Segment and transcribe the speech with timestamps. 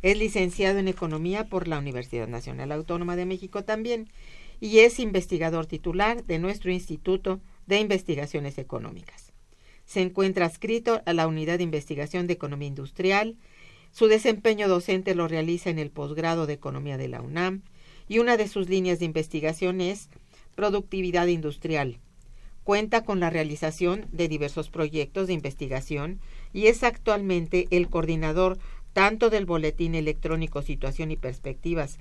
[0.02, 4.08] Es licenciado en Economía por la Universidad Nacional Autónoma de México también
[4.60, 7.38] y es investigador titular de nuestro Instituto
[7.68, 9.27] de Investigaciones Económicas
[9.88, 13.36] se encuentra adscrito a la Unidad de Investigación de Economía Industrial.
[13.90, 17.62] Su desempeño docente lo realiza en el posgrado de Economía de la UNAM
[18.06, 20.10] y una de sus líneas de investigación es
[20.54, 22.00] productividad industrial.
[22.64, 26.20] Cuenta con la realización de diversos proyectos de investigación
[26.52, 28.58] y es actualmente el coordinador
[28.92, 31.96] tanto del Boletín Electrónico Situación y Perspectivas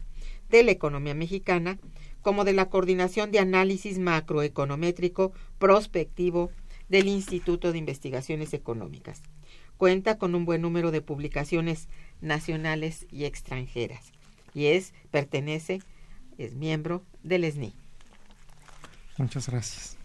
[0.49, 1.79] de la Economía Mexicana
[2.21, 6.51] como de la Coordinación de Análisis Macroeconométrico Prospectivo
[6.89, 9.21] del Instituto de Investigaciones Económicas.
[9.77, 11.87] Cuenta con un buen número de publicaciones
[12.21, 14.11] nacionales y extranjeras
[14.53, 15.81] y es pertenece
[16.37, 17.73] es miembro del SNI.
[19.17, 19.97] Muchas gracias.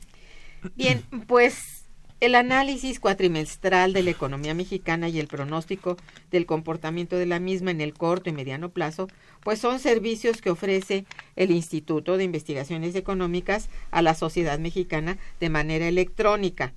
[0.77, 1.82] Bien, pues
[2.23, 5.97] el análisis cuatrimestral de la economía mexicana y el pronóstico
[6.31, 9.09] del comportamiento de la misma en el corto y mediano plazo,
[9.43, 11.05] pues son servicios que ofrece
[11.35, 16.75] el Instituto de Investigaciones Económicas a la sociedad mexicana de manera electrónica,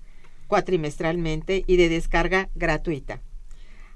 [0.48, 3.22] cuatrimestralmente y de descarga gratuita,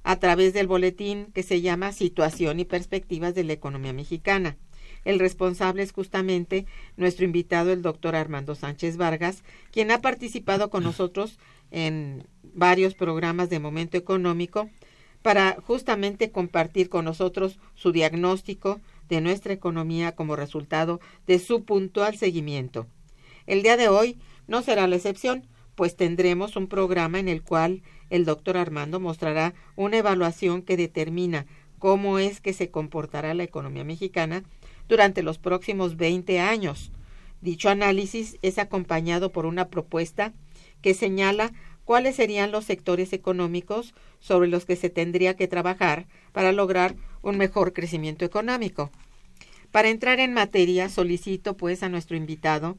[0.03, 4.55] a través del boletín que se llama Situación y Perspectivas de la Economía Mexicana.
[5.05, 6.65] El responsable es justamente
[6.97, 11.39] nuestro invitado, el doctor Armando Sánchez Vargas, quien ha participado con nosotros
[11.71, 14.69] en varios programas de momento económico
[15.21, 18.79] para justamente compartir con nosotros su diagnóstico
[19.09, 22.87] de nuestra economía como resultado de su puntual seguimiento.
[23.45, 24.17] El día de hoy
[24.47, 29.53] no será la excepción, pues tendremos un programa en el cual el doctor Armando mostrará
[29.75, 31.45] una evaluación que determina
[31.79, 34.43] cómo es que se comportará la economía mexicana
[34.89, 36.91] durante los próximos 20 años.
[37.39, 40.33] Dicho análisis es acompañado por una propuesta
[40.81, 41.53] que señala
[41.85, 47.37] cuáles serían los sectores económicos sobre los que se tendría que trabajar para lograr un
[47.37, 48.91] mejor crecimiento económico.
[49.71, 52.77] Para entrar en materia, solicito pues a nuestro invitado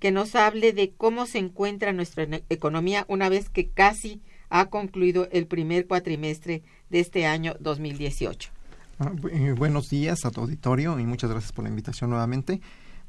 [0.00, 4.20] que nos hable de cómo se encuentra nuestra economía una vez que casi
[4.50, 8.50] ha concluido el primer cuatrimestre de este año 2018.
[9.00, 12.60] Ah, eh, buenos días a tu auditorio y muchas gracias por la invitación nuevamente.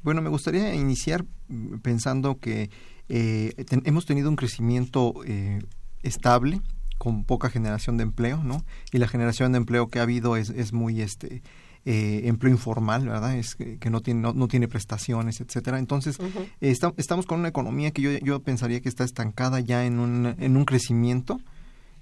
[0.02, 2.70] Bueno, me gustaría iniciar mm, pensando que
[3.08, 3.52] eh,
[3.84, 5.60] hemos tenido un crecimiento eh,
[6.02, 6.60] estable
[6.98, 8.64] con poca generación de empleo, ¿no?
[8.90, 11.42] Y la generación de empleo que ha habido es, es muy este
[11.84, 13.36] eh, empleo informal, ¿verdad?
[13.36, 15.78] Es que, no tiene no, tiene prestaciones, etcétera.
[15.78, 16.18] Entonces,
[16.60, 20.56] estamos con una economía que yo, yo pensaría que está estancada ya en un, en
[20.56, 21.38] un crecimiento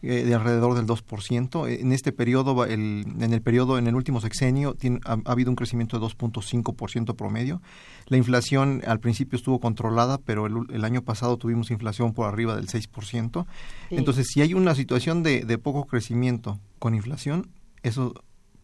[0.06, 1.80] eh, de alrededor del 2%.
[1.80, 5.98] En este periodo, el, en el periodo, en el último sexenio, ha, habido un crecimiento
[5.98, 7.62] de 2.5% promedio.
[8.08, 12.66] La inflación al principio estuvo controlada, pero el, año pasado tuvimos inflación por arriba del
[12.66, 13.46] 6%.
[13.90, 17.48] Entonces, si hay una situación de, de poco crecimiento con inflación,
[17.82, 18.12] eso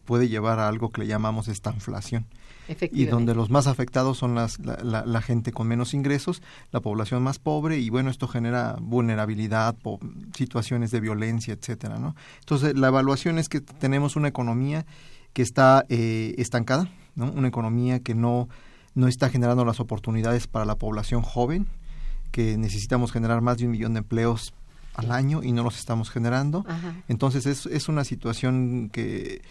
[0.05, 2.27] puede llevar a algo que le llamamos estanflación
[2.91, 6.41] y donde los más afectados son las, la, gente con menos ingresos,
[6.71, 9.75] la población más pobre y bueno, esto genera vulnerabilidad,
[10.35, 12.15] situaciones de violencia, etcétera, ¿no?
[12.39, 14.85] Entonces, la evaluación es que tenemos una economía
[15.33, 17.31] que está eh, estancada, ¿no?
[17.31, 18.49] Una economía que no,
[18.95, 21.67] no está generando las oportunidades para la población joven,
[22.31, 24.53] que necesitamos generar más de un millón de empleos
[24.93, 26.65] al año y no los estamos generando.
[27.07, 29.41] Entonces, es, es una situación que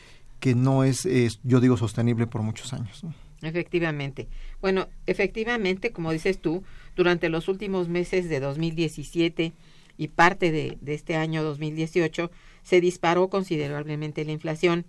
[0.41, 1.09] que no es,
[1.45, 3.05] yo digo, sostenible por muchos años.
[3.43, 4.29] Efectivamente.
[4.61, 6.63] Bueno, efectivamente, como dices tú,
[6.97, 9.53] durante los últimos meses de 2017
[9.97, 12.31] y parte de, este año 2018
[12.63, 14.87] se disparó considerablemente la inflación.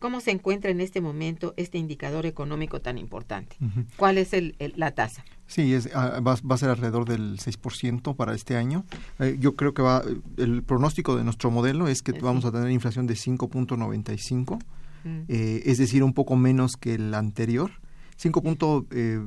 [0.00, 3.56] ¿Cómo se encuentra en este momento este indicador económico tan importante?
[3.98, 5.22] ¿Cuál es el, la tasa?
[5.46, 8.86] Sí, es, ah, va, a ser alrededor del 6% para este año.
[9.18, 10.02] Eh, yo creo que va,
[10.38, 14.58] el pronóstico de nuestro modelo es que vamos a tener inflación de 5.95,
[15.04, 15.08] mm.
[15.28, 17.70] eh, es decir, un poco menos que el anterior.
[18.16, 18.86] 5.
[18.92, 19.20] Eh,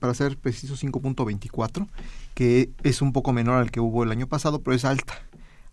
[0.00, 1.86] para ser preciso 5.24,
[2.32, 5.22] que es un poco menor al que hubo el año pasado, pero es alta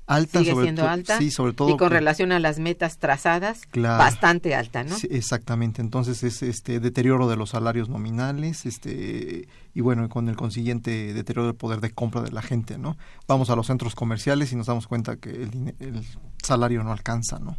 [0.07, 4.55] alta sigue siendo alta sí sobre todo y con relación a las metas trazadas bastante
[4.55, 5.81] alta no exactamente.
[5.81, 11.47] Entonces es este deterioro de los salarios nominales este y bueno con el consiguiente deterioro
[11.47, 12.97] del poder de compra de la gente no
[13.27, 16.05] vamos a los centros comerciales y nos damos cuenta que el, el
[16.43, 17.57] salario no alcanza no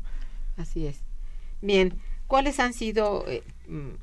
[0.57, 1.01] así es.
[1.61, 1.95] Bien
[2.27, 3.43] cuáles han sido eh,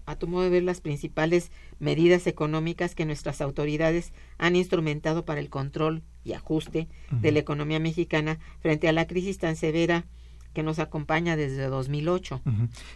[0.06, 5.40] a tu modo de ver las principales medidas económicas que nuestras autoridades han instrumentado para
[5.40, 10.06] el control y ajuste de la economía mexicana frente a la crisis tan severa
[10.54, 12.42] que nos acompaña desde 2008.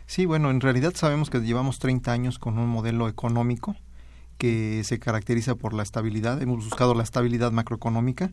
[0.06, 3.76] Sí, bueno, en realidad sabemos que llevamos 30 años con un modelo económico
[4.38, 6.42] que se caracteriza por la estabilidad.
[6.42, 8.32] Hemos buscado la estabilidad macroeconómica,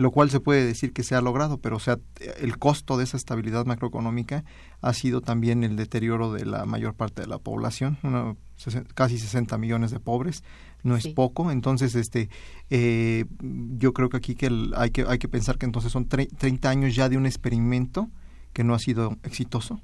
[0.00, 1.98] lo cual se puede decir que se ha logrado, pero o sea,
[2.40, 4.44] el costo de esa estabilidad macroeconómica
[4.80, 7.98] ha sido también el deterioro de la mayor parte de la población,
[8.94, 10.42] casi 60 millones de pobres,
[10.84, 11.50] no es poco.
[11.50, 12.30] Entonces, este,
[12.70, 16.70] eh, yo creo que aquí que hay que hay que pensar que entonces son 30
[16.70, 18.08] años ya de un experimento
[18.54, 19.82] que no ha sido exitoso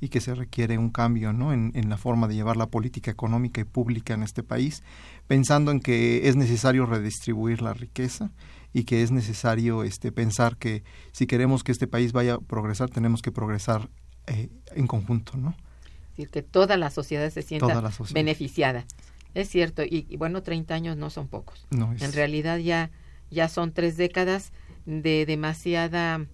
[0.00, 1.52] y que se requiere un cambio ¿no?
[1.52, 4.82] en, en, la forma de llevar la política económica y pública en este país,
[5.26, 8.30] pensando en que es necesario redistribuir la riqueza
[8.76, 12.90] y que es necesario este, pensar que si queremos que este país vaya a progresar,
[12.90, 13.88] tenemos que progresar
[14.26, 15.38] eh, en conjunto.
[15.38, 15.50] ¿no?
[15.50, 18.84] Es decir, que toda la sociedad se sienta beneficiada.
[19.32, 21.66] Es cierto, y, bueno, 30 años no son pocos.
[21.70, 22.90] En realidad ya,
[23.30, 24.52] ya son tres décadas
[24.84, 26.26] de demasiada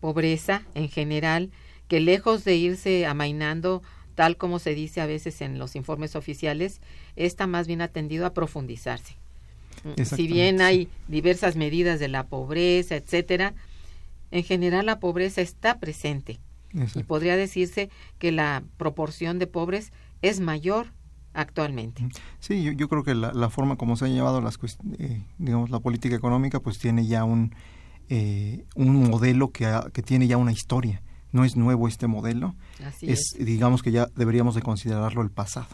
[0.00, 1.50] pobreza en general,
[1.92, 3.82] que lejos de irse amainando,
[4.14, 6.80] tal como se dice a veces en los informes oficiales,
[7.16, 9.18] está más bien atendido a profundizarse.
[10.02, 13.52] Si bien hay diversas medidas de la pobreza, etcétera,
[14.30, 16.40] en general la pobreza está presente.
[16.94, 20.86] Y podría decirse que la proporción de pobres es mayor
[21.34, 22.08] actualmente.
[22.40, 24.58] Sí, yo, yo creo que la, forma como se ha llevado las
[24.98, 27.54] eh, digamos la política económica pues tiene ya un
[28.08, 31.02] eh, un modelo que, que tiene ya una historia.
[31.32, 32.54] No es nuevo este modelo.
[33.00, 35.68] es, digamos que ya deberíamos de considerarlo el pasado.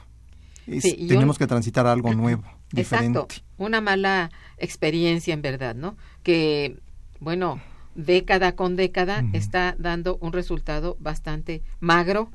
[0.66, 3.18] tenemos que transitar algo nuevo, diferente.
[3.18, 5.96] Exacto, una mala experiencia en verdad, ¿no?
[6.22, 6.78] Que
[7.20, 7.60] bueno,
[7.98, 12.30] década con década está dando un resultado bastante magro.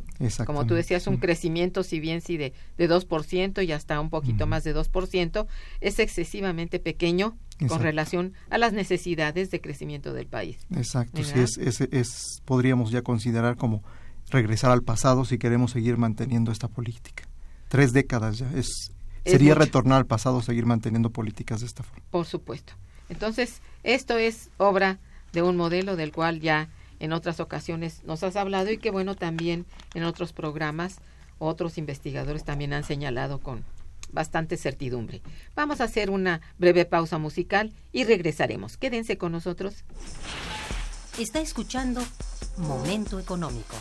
[0.46, 4.46] Como tú decías, un crecimiento, si bien sí de, de 2% y hasta un poquito
[4.46, 5.48] más de 2%,
[5.80, 7.38] es excesivamente pequeño
[7.68, 10.58] con relación a las necesidades de crecimiento del país.
[10.76, 13.84] Exacto, sí, es, es, es, podríamos ya considerar como
[14.30, 17.24] regresar al pasado si queremos seguir manteniendo esta política.
[17.70, 18.92] Tres décadas ya, es,
[19.26, 22.04] sería retornar al pasado seguir manteniendo políticas de esta forma.
[22.10, 22.74] Por supuesto.
[23.10, 25.00] Entonces, esto es obra
[25.34, 26.70] de un modelo del cual ya
[27.00, 31.00] en otras ocasiones nos has hablado y que bueno también en otros programas
[31.40, 33.66] otros investigadores también han señalado con
[34.14, 35.22] bastante certidumbre.
[35.56, 38.78] Vamos a hacer una breve pausa musical y regresaremos.
[38.78, 39.84] Quédense con nosotros.
[41.20, 42.02] Está escuchando
[42.58, 43.76] Momento Económico.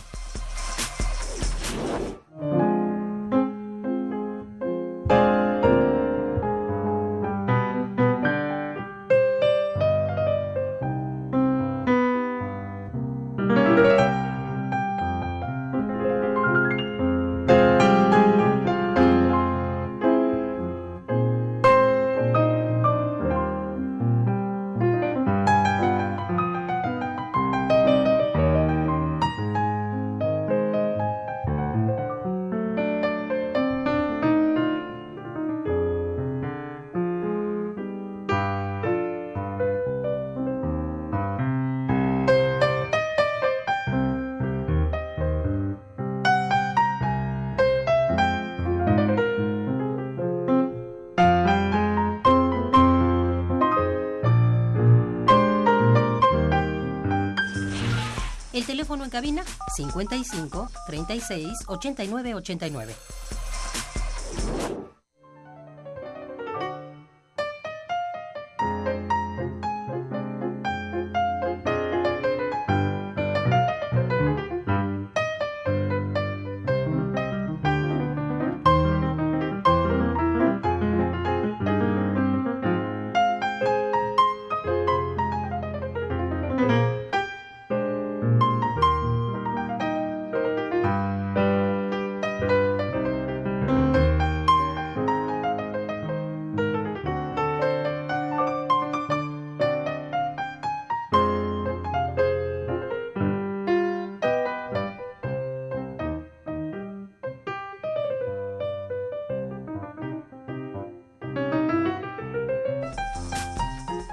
[59.13, 59.43] Cabina
[59.77, 63.12] 55 36 89 89.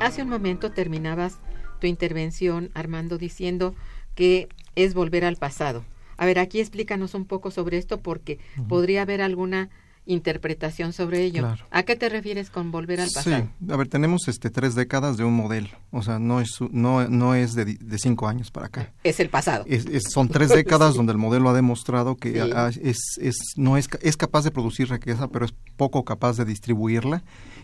[0.00, 1.38] Hace un momento terminabas
[1.80, 3.74] tu intervención, Armando, diciendo
[4.14, 5.84] que es volver al pasado.
[6.16, 8.38] A ver, aquí explícanos un poco sobre esto porque
[8.68, 9.70] podría haber alguna
[10.12, 11.56] interpretación sobre ello.
[11.70, 13.48] ¿A qué te refieres con volver al pasado?
[13.60, 17.08] Sí, a ver, tenemos este tres décadas de un modelo, o sea, no es no,
[17.08, 18.92] no es de, cinco años para acá.
[19.04, 19.64] Es el pasado.
[20.08, 22.38] son tres décadas donde el modelo ha demostrado que
[22.82, 27.22] es, es, no es, es capaz de producir riqueza, pero es poco capaz de distribuirla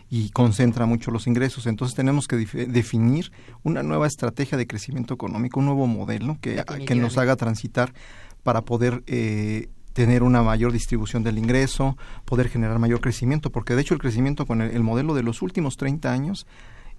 [0.08, 1.66] y concentra mucho los ingresos.
[1.66, 6.94] Entonces tenemos que definir una nueva estrategia de crecimiento económico, un nuevo modelo que, que
[6.94, 7.92] nos haga transitar
[8.42, 13.80] para poder eh, tener una mayor distribución del ingreso, poder generar mayor crecimiento, porque de
[13.80, 16.46] hecho el crecimiento con el, modelo de los últimos 30 años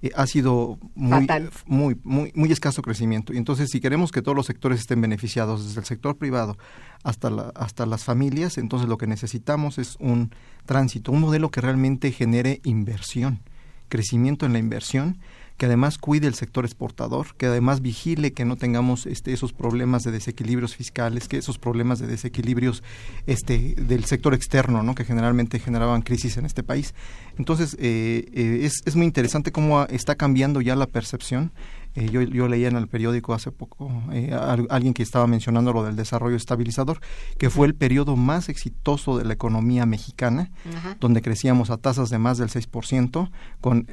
[0.01, 1.27] eh, ha sido muy,
[1.67, 3.33] muy, muy, muy escaso crecimiento.
[3.33, 6.57] Y entonces, si queremos que todos los sectores estén beneficiados, desde el sector privado
[7.03, 10.31] hasta, la, hasta las familias, entonces lo que necesitamos es un
[10.65, 13.41] tránsito, un modelo que realmente genere inversión,
[13.89, 15.19] crecimiento en la inversión,
[15.57, 20.03] que además cuide el sector exportador, que además vigile que no tengamos este, esos problemas
[20.03, 22.83] de desequilibrios fiscales, que esos problemas de desequilibrios
[23.25, 24.93] este, del sector externo, ¿no?
[24.93, 26.93] que generalmente generaban crisis en este país.
[27.37, 31.51] Entonces, eh, eh, es, es muy interesante cómo está cambiando ya la percepción
[31.97, 34.31] Eh, yo, yo, leía en el periódico hace poco eh,
[34.69, 36.99] alguien que estaba mencionando lo del desarrollo estabilizador,
[37.39, 40.51] que fue el periodo más exitoso de la economía mexicana,
[40.99, 43.87] donde crecíamos a tasas de más del 6%, con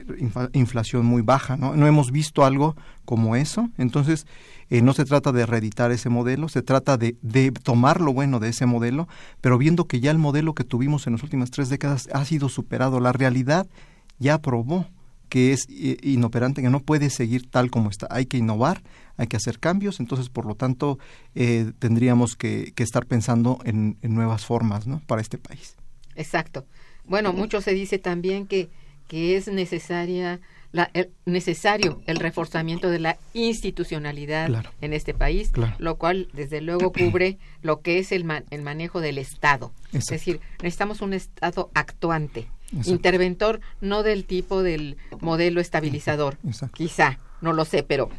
[0.52, 1.56] inflación muy baja.
[1.56, 1.76] ¿no?
[1.76, 3.70] no hemos visto algo como eso.
[3.78, 4.26] Entonces,
[4.68, 8.38] eh, no se trata de reeditar ese modelo, se trata de, de, tomar lo bueno
[8.38, 9.08] de ese modelo,
[9.40, 12.50] pero viendo que ya el modelo que tuvimos en las últimas tres décadas ha sido
[12.50, 13.66] superado, la realidad
[14.18, 14.88] ya probó
[15.28, 18.07] que es inoperante, que no puede seguir tal como está.
[18.11, 18.83] Hay que innovar,
[19.16, 20.99] hay que hacer cambios, entonces, por lo tanto,
[21.35, 25.00] eh, tendríamos que, estar pensando en, nuevas formas ¿no?
[25.07, 25.76] para este país.
[26.14, 26.66] Exacto.
[27.07, 28.71] Bueno, mucho se dice también que,
[29.09, 30.40] que es necesaria
[30.75, 30.90] la,
[31.25, 37.81] necesario el reforzamiento de la institucionalidad en este país, lo cual desde luego cubre lo
[37.81, 39.73] que es el, el manejo del Estado.
[39.93, 42.49] Es decir, necesitamos un Estado actuante,
[42.85, 46.38] interventor, no del tipo del modelo estabilizador.
[46.75, 48.11] Quizá, no lo sé, pero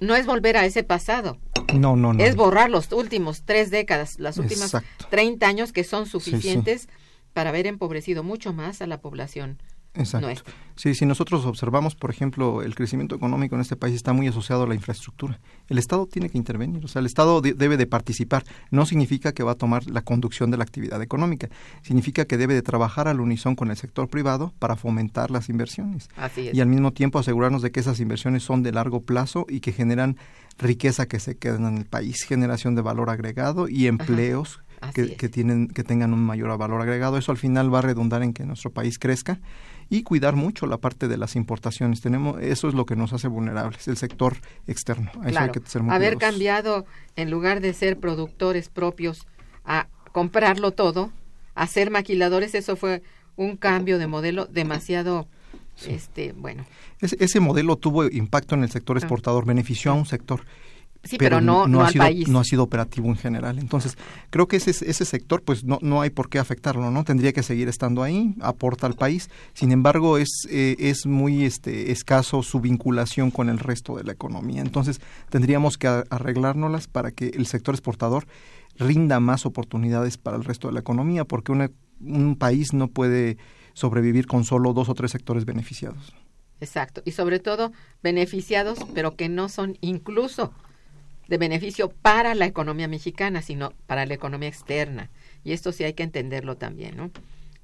[0.00, 1.38] no es volver a ese pasado.
[1.74, 2.24] No, no, no.
[2.24, 4.72] Es borrar los últimos tres décadas, las últimas
[5.10, 6.88] treinta años que son suficientes
[7.32, 9.58] para haber empobrecido mucho más a la población
[9.96, 10.52] Exacto.
[10.76, 14.64] Sí, si nosotros observamos, por ejemplo, el crecimiento económico en este país está muy asociado
[14.64, 15.40] a la infraestructura.
[15.68, 18.44] El Estado tiene que intervenir, o sea, el Estado debe de participar.
[18.70, 21.48] No significa que va a tomar la conducción de la actividad económica,
[21.82, 26.10] significa que debe de trabajar al unisón con el sector privado para fomentar las inversiones.
[26.16, 29.60] Así Y al mismo tiempo asegurarnos de que esas inversiones son de largo plazo y
[29.60, 30.18] que generan
[30.58, 34.60] riqueza que se queda en el país, generación de valor agregado y empleos
[34.94, 37.16] que, que, tienen, que tengan un mayor valor agregado.
[37.16, 39.40] Eso al final va a redundar en que nuestro país crezca
[39.88, 42.00] y cuidar mucho la parte de las importaciones.
[42.00, 45.10] Tenemos eso es lo que nos hace vulnerables, el sector externo.
[45.26, 45.52] Claro.
[45.90, 49.26] Haber cambiado en lugar de ser productores propios
[49.64, 51.12] a comprarlo todo,
[51.54, 53.02] a ser maquiladores, eso fue
[53.36, 55.28] un cambio de modelo demasiado
[55.86, 56.64] este bueno.
[57.00, 59.00] Ese, ese modelo tuvo impacto en el sector ah.
[59.00, 60.44] exportador, benefició a un sector
[61.08, 63.58] Sí, pero, no, no, ha sido, no ha sido operativo en general.
[63.58, 63.96] Entonces,
[64.30, 67.04] creo que ese, ese sector, pues no, no hay por qué afectarlo, ¿no?
[67.04, 69.30] Tendría que seguir estando ahí, aporta al país.
[69.54, 74.12] Sin embargo, es, eh, es muy este, escaso su vinculación con el resto de la
[74.12, 74.62] economía.
[74.62, 78.26] Entonces, tendríamos que arreglárnoslas para que el sector exportador
[78.78, 83.38] rinda más oportunidades para el resto de la economía, porque un país no puede
[83.72, 86.14] sobrevivir con solo dos o tres sectores beneficiados.
[86.60, 90.52] Exacto, y sobre todo beneficiados, pero que no son incluso
[91.28, 95.10] de beneficio para la economía mexicana, sino para la economía externa.
[95.44, 97.10] Y esto sí hay que entenderlo también, ¿no?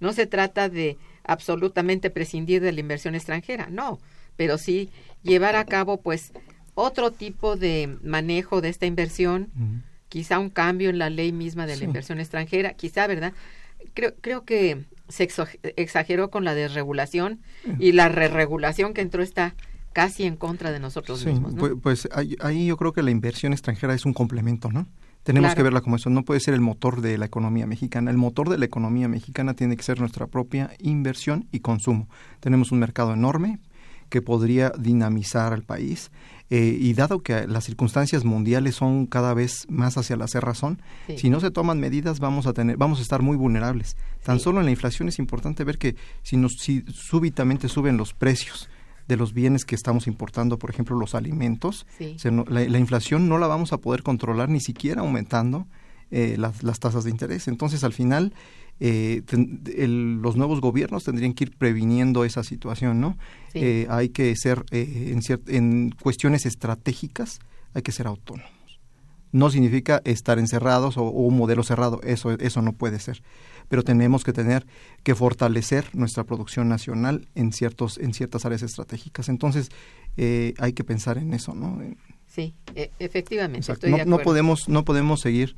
[0.01, 4.01] No se trata de absolutamente prescindir de la inversión extranjera, no,
[4.37, 4.91] pero sí
[5.23, 6.33] llevar a cabo pues
[6.75, 9.51] otro tipo de manejo de esta inversión,
[10.09, 13.33] quizá un cambio en la ley misma de la inversión extranjera, quizá, ¿verdad?
[13.95, 15.29] Creo, creo que se
[15.77, 17.41] exageró con la desregulación
[17.79, 19.55] y la re-regulación que entró esta
[19.93, 21.55] casi en contra de nosotros mismos.
[21.57, 24.87] Pues, pues ahí, yo creo que la inversión extranjera es un complemento, ¿no?
[25.23, 28.11] Tenemos que verla como eso, no puede ser el motor de la economía mexicana.
[28.11, 32.09] El motor de la economía mexicana tiene que ser nuestra propia inversión y consumo.
[32.41, 33.61] Tenemos un mercado enorme
[34.13, 36.11] que podría dinamizar al país
[36.51, 40.83] eh, y dado que las circunstancias mundiales son cada vez más hacia la cerrazón,
[41.17, 43.97] si no se toman medidas vamos a tener, vamos a estar muy vulnerables.
[44.23, 48.13] Tan solo en la inflación es importante ver que si, nos, si súbitamente suben los
[48.13, 48.69] precios,
[49.09, 51.87] de los bienes que estamos importando, por ejemplo, los alimentos.
[52.49, 55.67] la, inflación no la vamos a poder controlar ni siquiera aumentando
[56.11, 57.49] eh, las, las, tasas de interés.
[57.49, 58.33] Entonces, al final,
[58.81, 63.17] eh, los nuevos gobiernos tendrían que ir previniendo esa situación, ¿no?
[63.55, 67.41] Eh, hay que ser, en, en cuestiones estratégicas,
[67.75, 68.62] hay que ser autónomos
[69.33, 73.23] no significa estar encerrados o, o, un modelo cerrado, eso, eso no puede ser
[73.73, 74.67] pero tenemos que tener
[75.03, 79.31] que fortalecer nuestra producción nacional en ciertos en ciertas áreas estratégicas.
[79.31, 79.71] Entonces
[80.19, 81.81] eh, hay que pensar en eso, ¿no?
[82.27, 83.73] Sí, e, efectivamente.
[84.05, 85.57] no, podemos no podemos seguir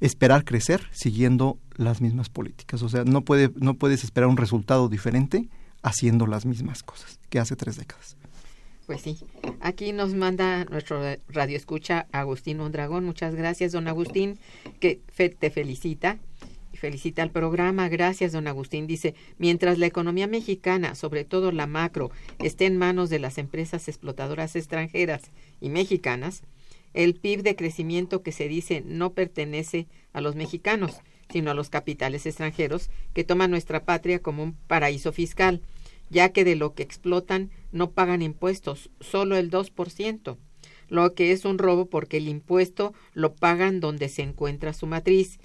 [0.00, 2.82] esperar crecer siguiendo las mismas políticas.
[2.82, 5.48] O sea, no puede no puedes esperar un resultado diferente
[5.82, 8.18] haciendo las mismas cosas que hace tres décadas.
[8.86, 9.16] Pues sí.
[9.60, 13.04] Aquí nos manda nuestro radio escucha Agustín Mondragón.
[13.04, 14.38] Muchas gracias, don Agustín,
[14.80, 15.00] que
[15.38, 16.18] te felicita
[16.84, 17.88] felicita al programa.
[17.88, 18.86] Gracias, don Agustín.
[18.86, 23.88] Dice, mientras la economía mexicana, sobre todo la macro, esté en manos de las empresas
[23.88, 25.22] explotadoras extranjeras
[25.62, 26.42] y mexicanas,
[26.92, 31.70] el PIB de crecimiento que se dice no pertenece a los mexicanos, sino a los
[31.70, 35.62] capitales extranjeros que toman nuestra patria como un paraíso fiscal,
[36.14, 40.36] ya que de lo que explotan no pagan impuestos, solo el 2%,
[40.88, 45.38] lo que es un robo porque el impuesto lo pagan donde se encuentra su matriz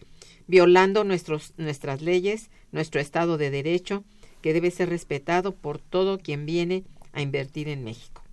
[0.48, 4.04] violando nuestros, nuestras leyes, nuestro Estado de Derecho,
[4.42, 8.24] que debe ser respetado por todo quien viene a invertir en México.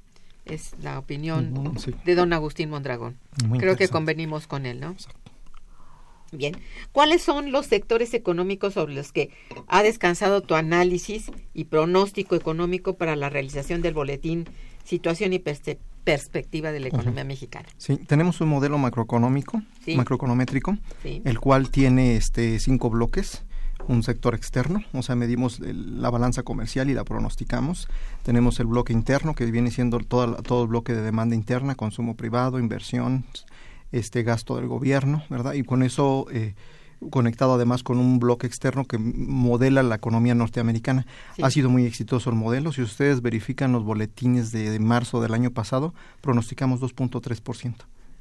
[0.47, 1.93] Es la opinión sí.
[2.05, 3.19] de don Agustín Mondragón.
[3.47, 4.95] Muy Creo que convenimos con él, ¿no?
[6.37, 6.57] Bien.
[6.93, 9.31] ¿Cuáles son los sectores económicos sobre los que
[9.69, 14.45] ha descansado tu análisis y pronóstico económico para la realización del boletín
[14.85, 15.41] Situación y
[16.05, 17.69] Perspectiva de la Economía Mexicana?
[17.77, 19.97] Sí, tenemos un modelo macroeconómico, Sí.
[19.97, 21.23] macroeconométrico, Sí.
[21.25, 23.45] el cual tiene este cinco bloques,
[23.89, 27.89] un sector externo, o sea, medimos el- la balanza comercial y la pronosticamos.
[28.23, 31.75] Tenemos el bloque interno, que viene siendo toda la- todo el bloque de demanda interna,
[31.75, 33.25] consumo privado, inversión,
[33.93, 35.55] este gasto del gobierno, ¿verdad?
[35.55, 36.55] Y con eso eh,
[37.11, 41.07] conectado además con un bloque externo que modela la economía norteamericana.
[41.37, 41.43] Sí.
[41.43, 42.73] Ha sido muy exitoso el modelo.
[42.73, 47.75] Si ustedes verifican los boletines de, de marzo del año pasado, pronosticamos 2.3%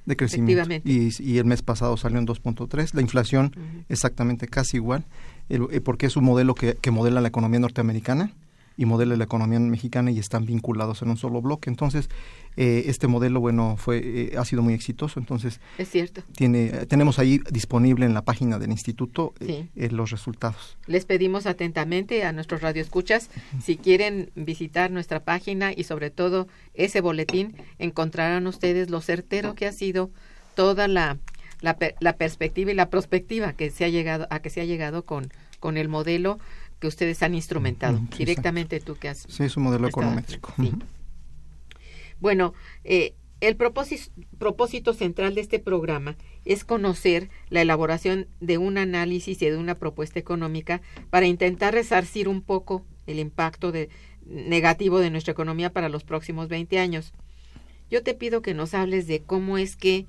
[0.05, 0.51] de crecimiento.
[0.85, 2.93] Y, y el mes pasado salió en 2.3.
[2.93, 3.55] La inflación
[3.89, 5.05] exactamente casi igual,
[5.49, 8.31] el- eh, porque es un modelo que, que modela la economía norteamericana
[8.77, 11.69] y modela la economía mexicana y están vinculados en un solo bloque.
[11.69, 12.09] Entonces,
[12.57, 15.19] eh, este modelo, bueno, fue eh, ha sido muy exitoso.
[15.19, 16.21] Entonces, Es cierto.
[16.35, 19.81] tiene tenemos ahí disponible en la página del instituto eh, Sí.
[19.81, 20.77] eh, los resultados.
[20.87, 23.29] Les pedimos atentamente a nuestros radioescuchas,
[23.61, 29.67] si quieren visitar nuestra página y sobre todo ese boletín, encontrarán ustedes lo certero que
[29.67, 30.09] ha sido
[30.55, 31.17] toda la,
[31.61, 35.03] la, la perspectiva y la prospectiva que se ha llegado, a que se ha llegado
[35.05, 36.39] con, con el modelo
[36.79, 37.99] que ustedes han instrumentado.
[38.17, 40.53] Directamente tú que has Sí, es un modelo econométrico.
[40.57, 40.73] sí.
[42.19, 48.77] Bueno, eh, el propósito, propósito central de este programa es conocer la elaboración de un
[48.77, 53.89] análisis y de una propuesta económica para intentar resarcir un poco el impacto de,
[54.25, 57.13] negativo de nuestra economía para los próximos 20 años.
[57.89, 60.07] Yo te pido que nos hables de cómo es que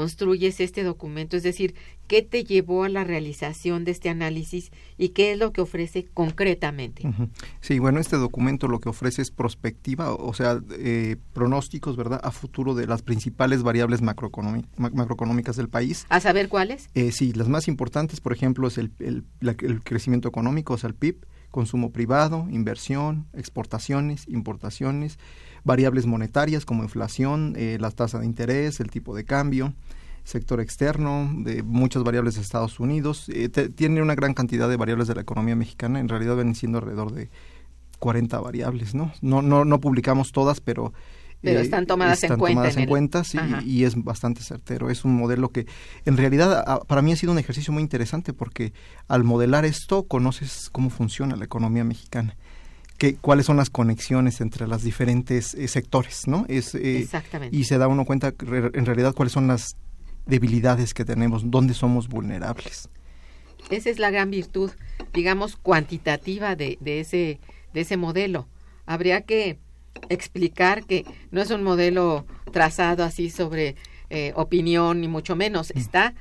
[0.00, 1.74] construyes este documento, es decir,
[2.06, 6.04] qué te llevó a la realización de este análisis y qué es lo que ofrece
[6.12, 7.02] concretamente.
[7.62, 12.30] Sí, bueno, este documento lo que ofrece es prospectiva, o sea, eh, pronósticos, ¿verdad?, a
[12.30, 16.04] futuro de las principales variables macroeconómi- ma- macroeconómicas del país.
[16.10, 16.90] ¿A saber cuáles?
[16.94, 20.78] Eh, sí, las más importantes, por ejemplo, es el, el- la- el crecimiento económico, o
[20.78, 25.18] sea, el PIB, consumo privado, inversión, exportaciones, importaciones,
[25.66, 29.74] variables monetarias como inflación, eh, la tasa de interés, el tipo de cambio,
[30.22, 33.28] sector externo, de muchas variables de Estados Unidos.
[33.28, 36.54] Eh, te- tiene una gran cantidad de variables de la economía mexicana, en realidad vienen
[36.54, 37.30] siendo alrededor de
[37.98, 39.12] 40 variables, ¿no?
[39.22, 40.92] No, no, no publicamos todas, pero...
[41.42, 43.62] Pero eh, están tomadas en cuenta tomadas en en el- cuenta, sí, Ajá.
[43.62, 44.88] y es bastante certero.
[44.90, 45.66] Es un modelo que
[46.06, 48.72] en realidad a- para mí ha sido un ejercicio muy interesante porque
[49.06, 52.36] al modelar esto conoces cómo funciona la economía mexicana.
[52.98, 56.46] Que, cuáles son las conexiones entre los diferentes eh, sectores, ¿no?
[56.48, 57.56] Es, eh, Exactamente.
[57.56, 59.76] y se da uno cuenta en realidad cuáles son las
[60.24, 62.88] debilidades que tenemos, dónde somos vulnerables.
[63.70, 64.70] Esa es la gran virtud,
[65.12, 67.40] digamos, cuantitativa de, de, ese,
[67.74, 68.46] de ese modelo.
[68.86, 69.58] Habría que
[70.08, 73.76] explicar que no es un modelo trazado así sobre
[74.10, 75.70] eh, opinión, ni mucho menos.
[75.72, 76.14] Está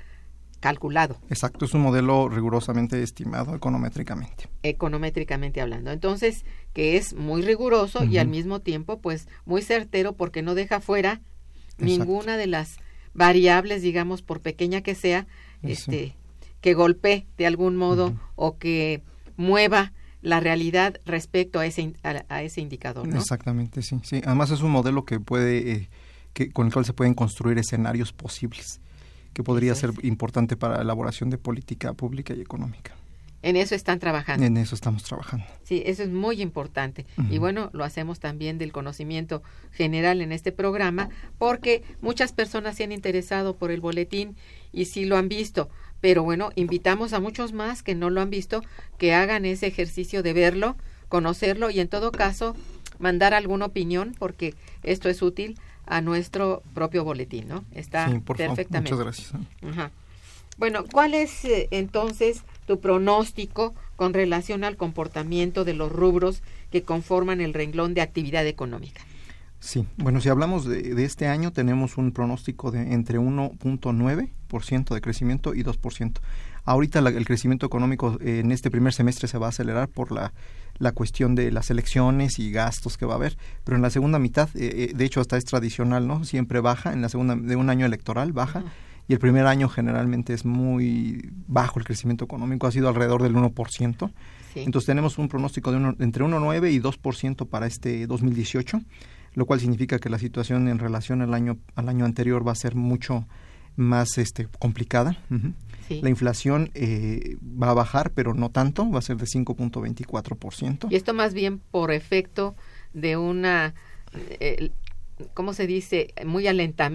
[0.59, 4.49] calculado, Exacto, es un modelo rigurosamente estimado econométricamente.
[4.63, 5.91] econométricamente hablando.
[5.91, 10.79] Entonces, que es muy riguroso y al mismo tiempo, pues, muy certero porque no deja
[10.79, 11.21] fuera
[11.77, 11.85] Exacto.
[11.85, 12.77] ninguna de las
[13.13, 15.27] variables, digamos, por pequeña que sea,
[15.63, 15.71] Sí.
[15.71, 16.15] este,
[16.61, 19.01] que golpee de algún modo o que
[19.37, 23.17] mueva la realidad respecto a ese, a, a ese indicador, ¿no?
[23.19, 24.21] Exactamente, sí, sí.
[24.25, 25.89] Además es un modelo que puede, eh,
[26.33, 28.81] que, con el cual se pueden construir escenarios posibles,
[29.35, 32.95] que podría Eso ser importante para la elaboración de política pública y económica.
[33.43, 34.43] En eso están trabajando.
[34.43, 35.45] En eso estamos trabajando.
[35.63, 37.05] Sí, eso es muy importante.
[37.29, 42.85] Y bueno, lo hacemos también del conocimiento general en este programa, porque muchas personas se
[42.85, 44.35] han interesado por el boletín
[44.71, 45.69] y sí lo han visto.
[46.01, 48.63] Pero bueno, invitamos a muchos más que no lo han visto,
[48.97, 50.75] que hagan ese ejercicio de verlo,
[51.07, 52.55] conocerlo y en todo caso
[52.97, 57.63] mandar alguna opinión, porque esto es útil a nuestro propio boletín, ¿no?
[57.73, 58.55] Está sí, por favor.
[58.55, 58.91] perfectamente.
[58.95, 59.41] Muchas gracias.
[59.69, 59.91] Ajá.
[60.57, 66.83] Bueno, ¿cuál es eh, entonces tu pronóstico con relación al comportamiento de los rubros que
[66.83, 69.01] conforman el renglón de actividad económica?
[69.59, 75.01] Sí, bueno, si hablamos de, de este año, tenemos un pronóstico de entre 1.9% de
[75.01, 76.19] crecimiento y 2%.
[76.65, 80.11] Ahorita la- el crecimiento económico eh, en este primer semestre se va a acelerar por
[80.11, 80.33] la,
[80.77, 84.19] la cuestión de las elecciones y gastos que va a haber, pero en la segunda
[84.19, 86.23] mitad, eh, eh, de hecho hasta es tradicional, ¿no?
[86.25, 88.63] Siempre baja, en la segunda de un año electoral baja.
[89.07, 93.35] Y el primer año generalmente es muy bajo el crecimiento económico, ha sido alrededor del
[93.35, 94.11] 1%.
[94.53, 94.61] Sí.
[94.61, 98.81] Entonces tenemos un pronóstico de uno- entre 1,9 y 2% para este 2018,
[99.35, 102.55] lo cual significa que la situación en relación al año al año anterior va a
[102.55, 103.27] ser mucho
[103.75, 105.17] más este complicada.
[105.29, 105.53] Ujú.
[105.87, 106.01] Sí.
[106.01, 110.87] La inflación eh, va a bajar, pero no tanto, va a ser de 5.24%.
[110.91, 112.55] Y esto más bien por efecto
[112.93, 113.73] de una
[114.39, 114.71] eh,
[115.33, 116.13] ¿cómo se dice?
[116.25, 116.91] Muy alenta,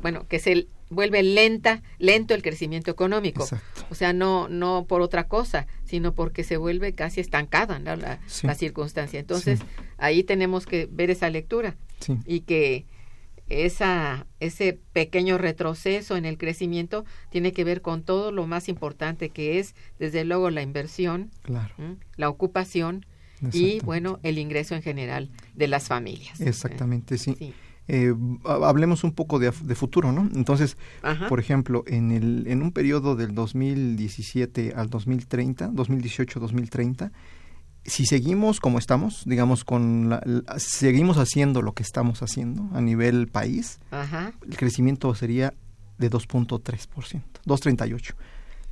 [0.00, 3.42] bueno, que se vuelve lenta, lento el crecimiento económico.
[3.44, 3.86] Exacto.
[3.90, 7.96] O sea, no, no por otra cosa, sino porque se vuelve casi estancada ¿no?
[7.96, 8.46] la, Sí.
[8.46, 9.18] la circunstancia.
[9.20, 9.64] Entonces, Sí.
[9.98, 11.76] ahí tenemos que ver esa lectura
[12.26, 12.84] y que
[13.48, 19.28] esa, ese pequeño retroceso en el crecimiento tiene que ver con todo lo más importante
[19.30, 21.74] que es, desde luego, la inversión, Claro.
[22.16, 23.04] la ocupación
[23.52, 26.40] y, bueno, el ingreso en general de las familias.
[26.40, 27.34] Exactamente, sí.
[27.36, 27.52] Sí.
[27.88, 30.30] Eh, ha- hablemos un poco de, de futuro, ¿no?
[30.36, 31.28] Entonces, Ajá.
[31.28, 37.10] por ejemplo, en, el, en un periodo del 2017 al 2030, 2018-2030,
[37.84, 42.80] si seguimos como estamos, digamos, con la- la- seguimos haciendo lo que estamos haciendo a
[42.80, 44.32] nivel país, Ajá.
[44.48, 45.54] el crecimiento sería
[45.98, 48.14] de 2.3%, 2.38,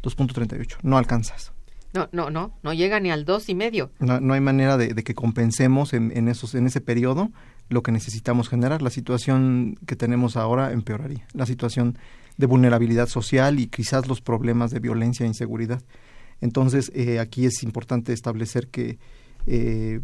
[0.03, 1.53] 2.38, no alcanzas.
[1.93, 3.91] No, no, no, no llega ni al dos y medio.
[3.99, 7.31] No, no hay manera de, de que compensemos en, en esos, en ese periodo
[7.69, 8.81] lo que necesitamos generar.
[8.81, 11.27] La situación que tenemos ahora empeoraría.
[11.33, 11.99] La situación
[12.37, 15.83] de vulnerabilidad social y quizás los problemas de violencia e inseguridad.
[16.41, 18.99] Entonces, eh, aquí es importante establecer que,
[19.47, 20.01] eh,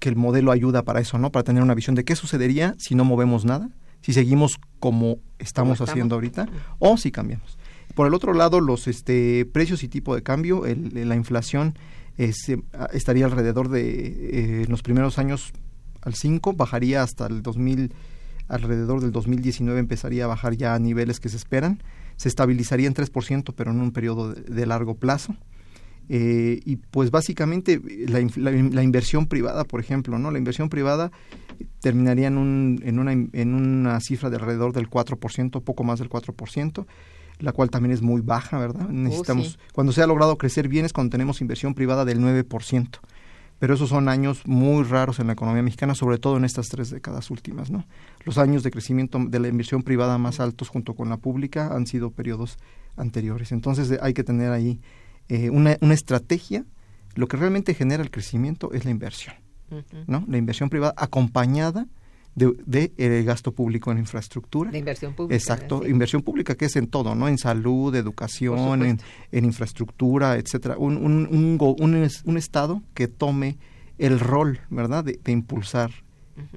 [0.00, 1.30] que el modelo ayuda para eso, ¿no?
[1.32, 3.70] Para tener una visión de qué sucedería si no movemos nada,
[4.02, 6.46] si seguimos como estamos, haciendo ahorita
[6.78, 7.58] o si cambiamos.
[7.94, 11.78] Por el otro lado, los este, precios y tipo de cambio, el- la inflación
[12.18, 12.58] es, eh,
[12.92, 13.82] estaría alrededor de,
[14.60, 15.52] eh, en los primeros años
[16.02, 17.92] al 5, bajaría hasta el 2000,
[18.48, 21.82] alrededor del 2019 empezaría a bajar ya a niveles que se esperan,
[22.16, 25.34] se estabilizaría en 3%, pero en un periodo de, de largo plazo.
[26.08, 30.30] Eh, y pues básicamente la, la, la inversión privada, por ejemplo, ¿no?
[30.30, 31.10] La inversión privada
[31.80, 36.08] terminaría en, un, en, una, en una cifra de alrededor del 4%, poco más del
[36.08, 36.86] 4%,
[37.38, 38.88] la cual también es muy baja, ¿verdad?
[38.88, 39.56] Necesitamos, sí.
[39.72, 42.98] cuando se ha logrado crecer bien es cuando tenemos inversión privada del 9%.
[43.58, 46.90] Pero esos son años muy raros en la economía mexicana, sobre todo en estas tres
[46.90, 47.86] décadas últimas, ¿no?
[48.24, 51.86] Los años de crecimiento de la inversión privada más altos junto con la pública han
[51.86, 52.58] sido periodos
[52.96, 53.52] anteriores.
[53.52, 54.78] Entonces hay que tener ahí
[55.28, 56.64] eh, una, una estrategia.
[57.14, 59.34] Lo que realmente genera el crecimiento es la inversión.
[60.06, 60.24] ¿no?
[60.28, 61.86] La inversión privada acompañada
[62.34, 64.70] de, de el gasto público en infraestructura.
[64.70, 65.34] De inversión pública.
[65.34, 67.26] Exacto, inversión pública que es en todo, ¿no?
[67.28, 69.00] En salud, educación, en,
[69.32, 70.76] en infraestructura, etcétera.
[70.78, 73.56] Un, un, un, un un estado que tome
[73.98, 75.02] el rol, ¿verdad?
[75.04, 75.90] De, de impulsar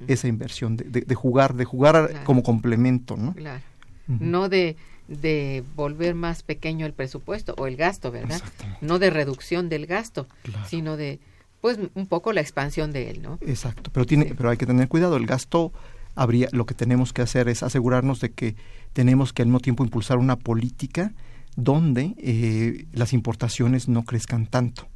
[0.06, 2.24] esa inversión, de, de- de jugar, de jugar Claro.
[2.26, 3.32] como complemento, ¿no?
[3.34, 3.62] Claro.
[4.06, 4.76] No de,
[5.10, 8.40] de volver más pequeño el presupuesto o el gasto, ¿verdad?
[8.80, 10.64] No de reducción del gasto, Claro.
[10.68, 11.18] sino de,
[11.60, 13.38] pues, un poco la expansión de él, ¿no?
[13.42, 14.34] Exacto, pero tiene, Sí.
[14.36, 15.16] pero hay que tener cuidado.
[15.16, 15.72] El gasto
[16.14, 18.54] habría, lo que tenemos que hacer es asegurarnos de que
[18.92, 21.12] tenemos que al mismo tiempo impulsar una política
[21.56, 24.86] donde eh, las importaciones no crezcan tanto,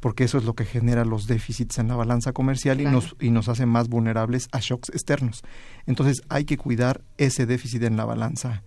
[0.00, 3.30] porque eso es lo que genera los déficits en la balanza comercial y nos y
[3.30, 5.42] nos hace más vulnerables a shocks externos.
[5.86, 8.64] Entonces hay que cuidar ese déficit en la balanza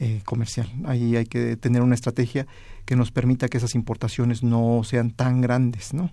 [0.00, 0.68] eh, comercial.
[0.86, 2.46] Ahí hay que tener una estrategia
[2.86, 6.10] que nos permita que esas importaciones no sean tan grandes, ¿no?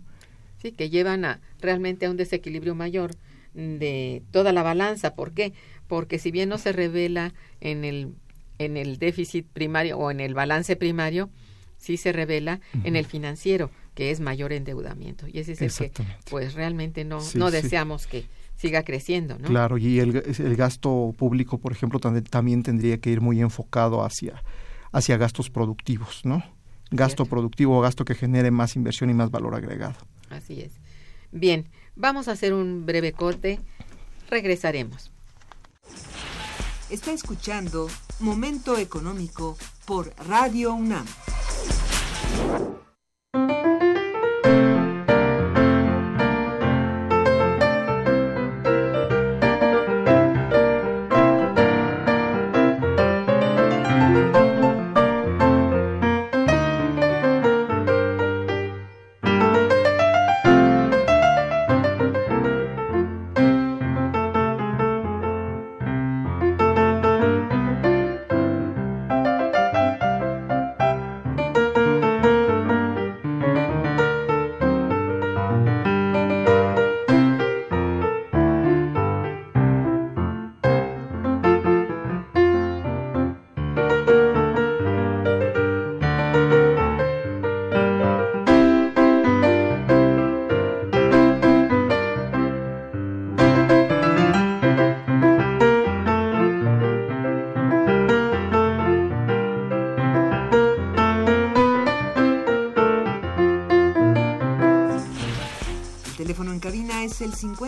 [0.62, 3.16] Sí, que llevan a realmente a un desequilibrio mayor
[3.54, 5.16] de toda la balanza.
[5.16, 5.54] ¿Por qué?
[5.88, 8.14] Porque si bien no se revela en el,
[8.60, 11.30] en el déficit primario o en el balance primario,
[11.78, 15.28] sí se revela en el financiero, que es mayor endeudamiento.
[15.28, 15.92] Y ese es el que,
[16.30, 17.54] pues realmente no, Sí, no sí.
[17.62, 18.26] deseamos que
[18.58, 19.48] siga creciendo, ¿no?
[19.48, 24.04] Claro, y el, el gasto público, por ejemplo, también, también tendría que ir muy enfocado
[24.04, 24.44] hacia,
[24.92, 26.44] hacia gastos productivos, ¿no?
[26.90, 27.30] Gasto Cierto.
[27.30, 29.96] productivo o gasto que genere más inversión y más valor agregado.
[30.30, 30.72] Así es.
[31.32, 33.60] Bien, vamos a hacer un breve corte.
[34.30, 35.12] Regresaremos.
[36.90, 37.88] Está escuchando
[38.20, 41.06] Momento Económico por Radio UNAM.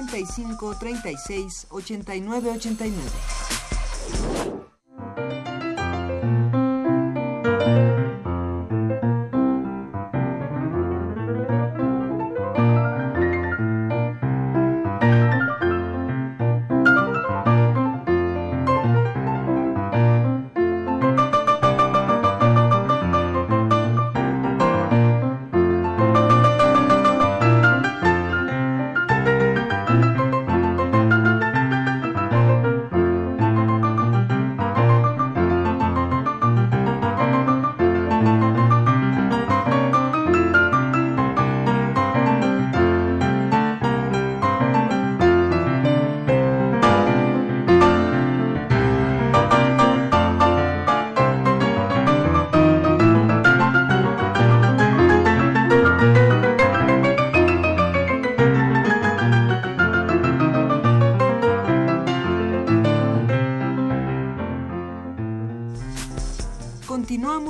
[0.10, 3.29] 55 36 89 89.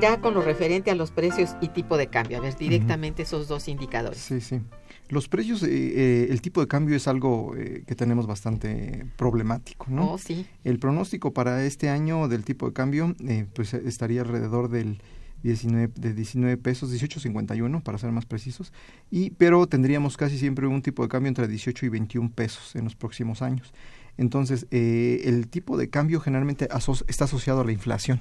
[0.00, 2.38] ¿Qué ocurrirá con lo referente a los precios y tipo de cambio?
[2.38, 4.18] A ver, directamente esos dos indicadores.
[4.18, 4.60] Sí, sí.
[5.08, 9.86] Los precios, eh, eh, el tipo de cambio es algo eh, que tenemos bastante problemático,
[9.88, 10.12] ¿no?
[10.12, 10.46] Oh, sí.
[10.64, 15.00] El pronóstico para este año del tipo de cambio, eh, pues estaría alrededor del
[15.42, 18.72] 19, de 19 pesos, 18.51 para ser más precisos,
[19.10, 22.84] y pero tendríamos casi siempre un tipo de cambio entre 18 y 21 pesos en
[22.84, 23.72] los próximos años.
[24.18, 28.20] Entonces, eh, el tipo de cambio generalmente aso está asociado a la inflación.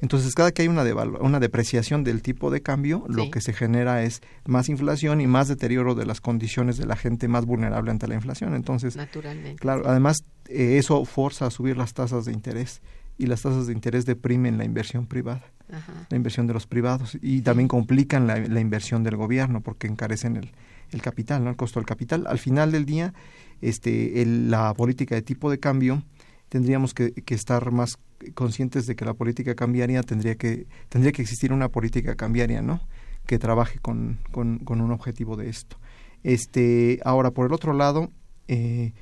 [0.00, 0.84] Entonces, cada que hay una,
[1.20, 3.14] una depreciación del tipo de cambio, Sí.
[3.14, 6.94] lo que se genera es más inflación y más deterioro de las condiciones de la
[6.96, 8.54] gente más vulnerable ante la inflación.
[8.54, 9.56] Entonces, Naturalmente.
[9.60, 12.80] Claro, además eh, eso forza a subir las tasas de interés
[13.18, 15.92] y las tasas de interés deprimen la inversión privada, Ajá.
[16.08, 20.36] la inversión de los privados y también complican la, la inversión del gobierno porque encarecen
[20.36, 20.52] el,
[20.92, 21.50] el capital, ¿no?
[21.50, 22.26] el costo del capital.
[22.28, 23.12] Al final del día,
[23.60, 26.04] este, el- la política de tipo de cambio
[26.48, 27.98] tendríamos que, que estar más
[28.34, 32.80] conscientes de que la política cambiaria tendría que tendría que existir una política cambiaria, ¿no?
[33.26, 35.76] Que trabaje con, con, con un objetivo de esto.
[36.24, 38.10] Este, ahora por el otro lado,
[38.48, 38.92] eh,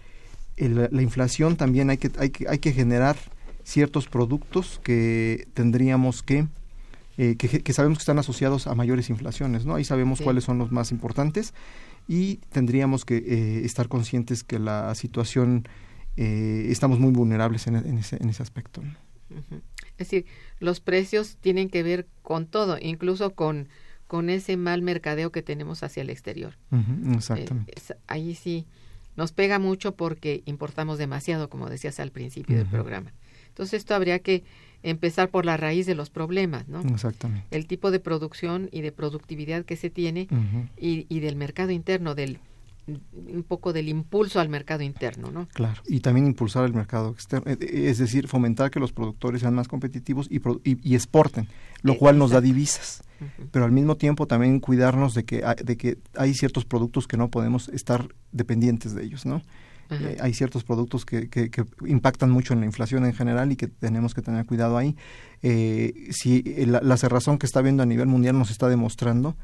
[0.57, 3.17] el- la inflación también hay que, hay que, hay que generar
[3.65, 6.47] ciertos productos que tendríamos que,
[7.19, 9.75] eh, que, que sabemos que están asociados a mayores inflaciones, ¿no?
[9.75, 10.25] Ahí sabemos Sí.
[10.25, 11.53] cuáles son los más importantes
[12.09, 15.67] y tendríamos que eh, estar conscientes que la situación
[16.17, 18.83] eh, estamos muy vulnerables en, en ese, en ese aspecto.
[18.83, 18.93] ¿no?
[19.31, 20.27] Es decir,
[20.61, 23.69] los precios tienen que ver con todo, incluso con,
[24.07, 26.57] con ese mal mercadeo que tenemos hacia el exterior.
[26.73, 27.73] Eh, exactamente.
[27.77, 28.67] es- ahí sí
[29.17, 33.13] nos pega mucho porque importamos demasiado, como decías al principio del programa.
[33.49, 34.45] Entonces esto habría que
[34.83, 36.83] empezar por la raíz de los problemas, ¿no?
[36.83, 37.47] Exactamente.
[37.51, 40.29] El tipo de producción y de productividad que se tiene
[40.77, 42.39] y, y del mercado interno, del
[42.87, 45.49] un poco del impulso al mercado interno, ¿no?
[45.53, 49.41] Claro, y también impulsar el mercado externo, eh, eh, es decir, fomentar que los productores
[49.41, 51.49] sean más competitivos y, y, y exporten,
[51.83, 53.03] lo cual nos da divisas.
[53.51, 57.17] Pero al mismo tiempo también cuidarnos de que, hay- de que hay ciertos productos que
[57.17, 59.43] no podemos estar dependientes de ellos, ¿no?
[59.89, 63.57] Eh, hay ciertos productos que, que, que impactan mucho en la inflación en general y
[63.57, 64.97] que tenemos que tener cuidado ahí.
[65.43, 69.37] Eh, si la, la cerrazón que está habiendo a nivel mundial nos está demostrando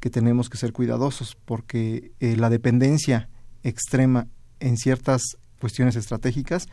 [0.00, 3.28] que tenemos que ser cuidadosos porque eh, la dependencia
[3.62, 4.26] extrema
[4.60, 5.22] en ciertas
[5.60, 6.66] cuestiones estratégicas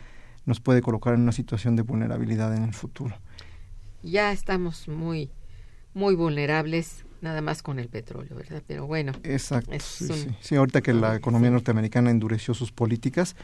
[0.45, 3.17] nos puede colocar en una situación de vulnerabilidad en el futuro.
[4.03, 5.31] Ya estamos muy,
[5.95, 8.61] muy vulnerables, nada más con el petróleo, ¿verdad?
[8.67, 9.71] Pero bueno, Exacto.
[9.79, 10.29] Sí, un- sí.
[10.41, 13.35] Sí, ahorita que la economía norteamericana endureció sus políticas,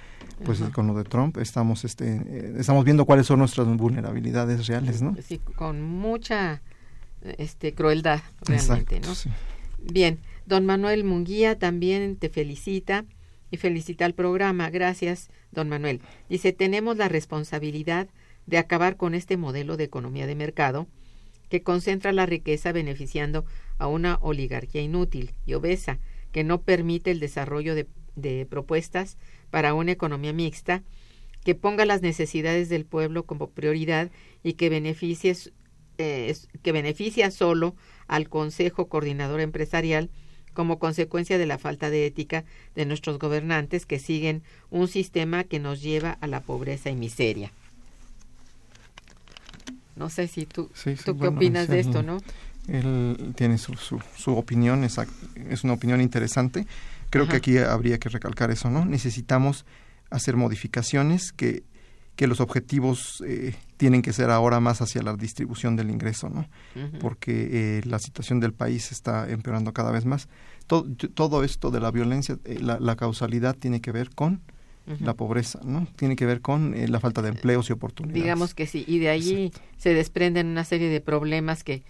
[0.45, 0.71] pues Ajá.
[0.71, 5.15] con lo de Trump estamos, este, eh, estamos viendo cuáles son nuestras vulnerabilidades reales, ¿no?
[5.27, 6.61] sí, con mucha
[7.37, 9.15] este, crueldad realmente, Exacto, ¿no?
[9.15, 9.29] sí.
[9.81, 13.05] Bien, don Manuel Munguía también te felicita
[13.49, 14.69] y felicita al programa.
[14.69, 16.01] Gracias, don Manuel.
[16.29, 18.07] Dice, tenemos la responsabilidad
[18.45, 20.87] de acabar con este modelo de economía de mercado
[21.49, 23.45] que concentra la riqueza beneficiando
[23.77, 25.99] a una oligarquía inútil y obesa
[26.31, 29.17] que no permite el desarrollo de, de propuestas
[29.49, 30.81] para una economía mixta
[31.43, 34.11] que ponga las necesidades del pueblo como prioridad
[34.43, 35.35] y que beneficie,
[35.97, 37.75] eh, que beneficia solo
[38.11, 40.09] al Consejo Coordinador Empresarial
[40.53, 42.43] como consecuencia de la falta de ética
[42.75, 47.53] de nuestros gobernantes que siguen un sistema que nos lleva a la pobreza y miseria.
[49.95, 52.17] No sé si tú, Sí, sí, ¿tú qué opinas sí, de esto, ¿no?
[52.67, 54.97] Él tiene su, su, opinión, es,
[55.49, 56.67] es, una opinión interesante.
[57.09, 58.85] Creo que aquí habría que recalcar eso, ¿no?
[58.85, 59.65] Necesitamos
[60.09, 61.63] hacer modificaciones que,
[62.15, 66.45] que los objetivos eh, tienen que ser ahora más hacia la distribución del ingreso, ¿no?
[66.99, 70.27] Porque eh, la situación del país está empeorando cada vez más.
[70.67, 74.41] Todo, todo esto de la violencia, eh, la, la, causalidad tiene que ver con
[74.99, 75.87] la pobreza, ¿no?
[75.95, 78.21] Tiene que ver con eh, la falta de empleos y oportunidades.
[78.21, 81.83] Digamos que sí, y de allí se desprenden una serie de problemas que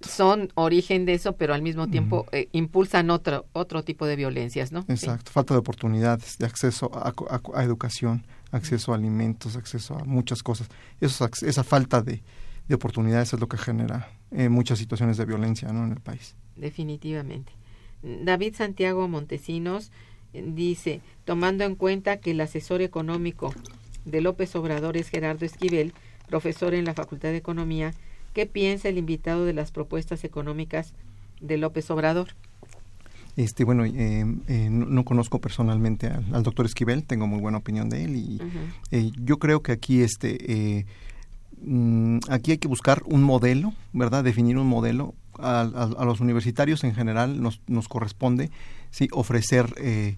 [0.00, 4.72] son origen de eso, pero al mismo tiempo eh, impulsan otro otro tipo de violencias,
[4.72, 4.84] ¿no?
[4.88, 10.68] Exacto, falta de oportunidades, de acceso a, educación, acceso a alimentos, acceso a muchas cosas.
[11.00, 12.22] Eso, esa falta de,
[12.68, 15.84] de oportunidades es lo que genera eh, muchas situaciones de violencia, ¿no?
[15.84, 16.34] En el país.
[16.56, 17.52] Definitivamente.
[18.02, 19.90] David Santiago Montesinos
[20.32, 23.52] dice, tomando en cuenta que el asesor económico
[24.04, 25.92] de López Obrador es Gerardo Esquivel,
[26.28, 27.92] profesor en la Facultad de Economía,
[28.34, 30.94] ¿qué piensa el invitado de las propuestas económicas
[31.40, 32.28] de López Obrador?
[33.38, 38.02] Este, bueno, eh, eh, no, conozco personalmente al, doctor Esquivel, tengo muy buena opinión de
[38.02, 38.40] él y
[38.90, 40.84] eh, yo creo que aquí este
[41.62, 44.24] mm, aquí hay que buscar un modelo, ¿verdad?
[44.24, 45.14] Definir un modelo.
[45.40, 48.50] A, a los universitarios en general nos, nos corresponde
[48.90, 50.16] sí ofrecer eh,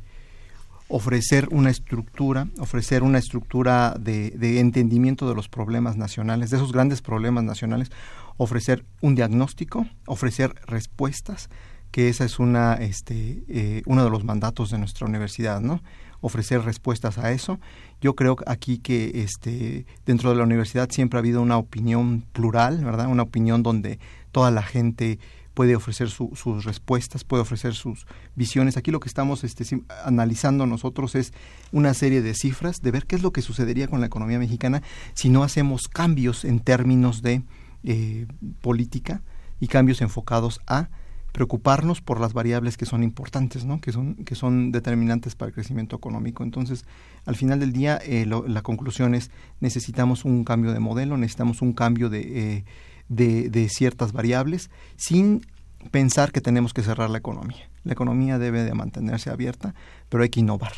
[0.91, 7.01] ofrecer una estructura, ofrecer una estructura de, entendimiento de los problemas nacionales, de esos grandes
[7.01, 7.91] problemas nacionales,
[8.37, 11.49] ofrecer un diagnóstico, ofrecer respuestas,
[11.91, 15.83] que esa es una, este, eh, uno de los mandatos de nuestra universidad, ¿no?
[16.21, 17.59] Ofrecer respuestas a eso.
[18.01, 22.85] Yo creo aquí que este, dentro de la universidad siempre ha habido una opinión plural,
[22.85, 23.07] ¿verdad?
[23.07, 23.99] Una opinión donde
[24.31, 25.19] toda la gente
[25.55, 28.77] puede ofrecer sus respuestas, puede ofrecer sus visiones.
[28.77, 29.65] Aquí lo que estamos este,
[30.05, 31.33] analizando nosotros es
[31.73, 34.83] una serie de cifras de ver qué es lo que sucedería con la economía mexicana
[35.15, 37.43] si no hacemos cambios en términos de
[37.83, 38.27] eh,
[38.61, 39.23] política
[39.59, 40.89] y cambios enfocados a
[41.33, 43.81] preocuparnos por las variables que son importantes, ¿no?
[43.81, 46.43] que, son, que son determinantes para el crecimiento económico.
[46.43, 46.85] Entonces,
[47.27, 51.73] al final del día, eh, la conclusión es necesitamos un cambio de modelo, necesitamos un
[51.73, 52.57] cambio de...
[52.57, 52.65] Eh,
[53.11, 55.45] de, ciertas variables sin
[55.91, 57.69] pensar que tenemos que cerrar la economía.
[57.85, 59.75] La economía debe de mantenerse abierta,
[60.09, 60.73] pero hay que innovar.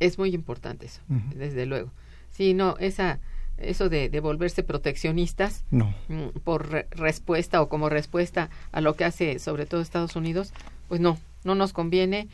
[0.00, 1.00] Es muy importante eso,
[1.34, 1.90] desde luego.
[2.30, 3.18] Sí, no, esa,
[3.58, 5.94] eso de, volverse proteccionistas no.
[6.08, 10.52] Mm, por respuesta o como respuesta a lo que hace sobre todo Estados Unidos,
[10.88, 12.28] pues no, no nos conviene.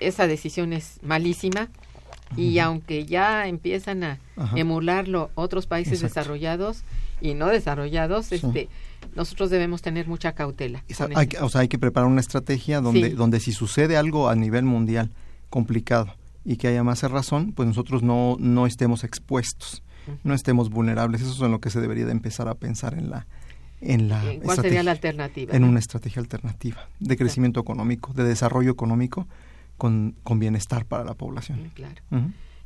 [0.00, 1.68] Esa decisión es malísima.
[2.36, 4.18] Y aunque ya empiezan a
[4.54, 6.84] emularlo otros países desarrollados,
[7.20, 8.68] y no desarrollados, este,
[9.14, 10.84] nosotros debemos tener mucha cautela.
[11.14, 14.64] hay, o sea, hay que preparar una estrategia donde, donde si sucede algo a nivel
[14.64, 15.10] mundial
[15.48, 19.82] complicado y que haya más razón, pues nosotros no, no estemos expuestos,
[20.24, 21.22] no estemos vulnerables.
[21.22, 23.26] Eso es en lo que se debería de empezar a pensar en la
[23.80, 25.56] en la ¿Cuál sería la alternativa?
[25.56, 29.26] En una estrategia alternativa de crecimiento económico, de desarrollo económico
[29.78, 31.70] con, con bienestar para la población.
[31.74, 32.02] Claro.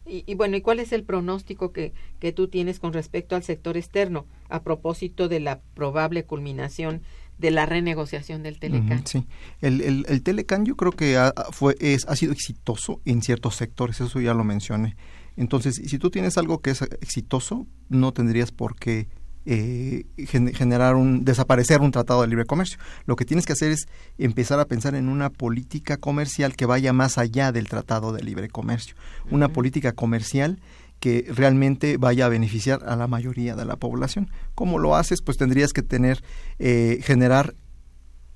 [0.07, 3.79] Y, bueno, ¿y cuál es el pronóstico que, que tú tienes con respecto al sector
[3.79, 7.01] externo a propósito de la probable culminación
[7.39, 9.07] de la renegociación del Telecan?
[9.07, 9.25] sí,
[9.63, 13.57] el, el, el, Telecan yo creo que ha, fue, es, ha sido exitoso en ciertos
[13.57, 14.95] sectores, eso ya lo mencioné.
[15.37, 19.09] Entonces, si tú tienes algo que es exitoso, no tendrías por qué
[19.47, 22.79] eh, generar un desaparecer un tratado de libre comercio.
[23.05, 26.95] Lo que tienes que hacer es empezar a pensar en una política comercial que vaya
[26.95, 28.95] más allá del tratado de libre comercio,
[29.31, 30.61] una política comercial
[30.99, 34.31] que realmente vaya a beneficiar a la mayoría de la población.
[34.55, 35.21] ¿Cómo lo haces?
[35.21, 36.25] Pues tendrías que tener
[36.59, 37.55] eh, generar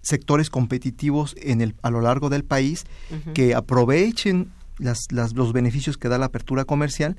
[0.02, 2.84] sectores competitivos en el, a lo largo del país
[3.32, 7.16] que aprovechen las, los beneficios que da la apertura comercial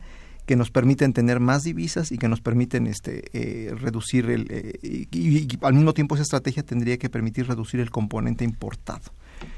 [0.49, 4.47] que nos permiten tener más divisas y que nos permiten este, eh, reducir el...
[4.49, 9.11] Eh, y, al mismo tiempo esa estrategia tendría que permitir reducir el componente importado.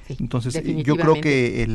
[0.10, 1.66] Entonces, yo creo que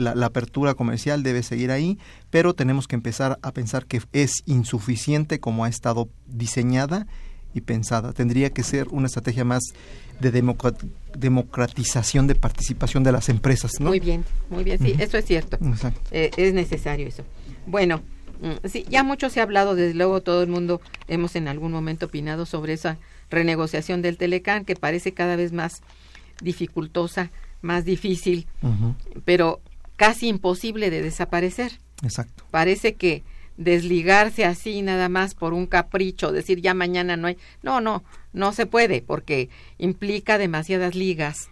[0.00, 5.38] la, apertura comercial debe seguir ahí, pero tenemos que empezar a pensar que es insuficiente
[5.38, 7.06] como ha estado diseñada
[7.54, 8.12] y pensada.
[8.12, 9.62] Tendría que ser una estrategia más
[10.20, 10.30] de
[11.16, 13.72] democratización de participación de las empresas.
[13.80, 13.88] ¿no?
[13.88, 15.58] Muy bien, muy bien, sí, eso es cierto.
[16.10, 17.24] Eh, es necesario eso.
[17.66, 18.02] Bueno,
[18.40, 21.72] Mm, sí, ya mucho se ha hablado, desde luego todo el mundo hemos en algún
[21.72, 22.98] momento opinado sobre esa
[23.30, 25.82] renegociación del Telecán que parece cada vez más
[26.42, 27.30] dificultosa,
[27.62, 28.46] más difícil,
[29.24, 29.60] pero
[29.96, 31.78] casi imposible de desaparecer.
[32.02, 32.44] Exacto.
[32.50, 33.22] Parece que
[33.56, 37.36] desligarse así nada más por un capricho, decir ya mañana no hay.
[37.62, 39.48] No, no, no se puede porque
[39.78, 41.50] implica demasiadas ligas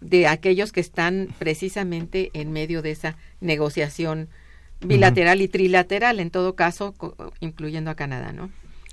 [0.00, 4.28] de aquellos que están precisamente en medio de esa negociación
[4.80, 6.94] bilateral y trilateral, en todo caso,
[7.40, 8.50] incluyendo a Canadá, ¿no?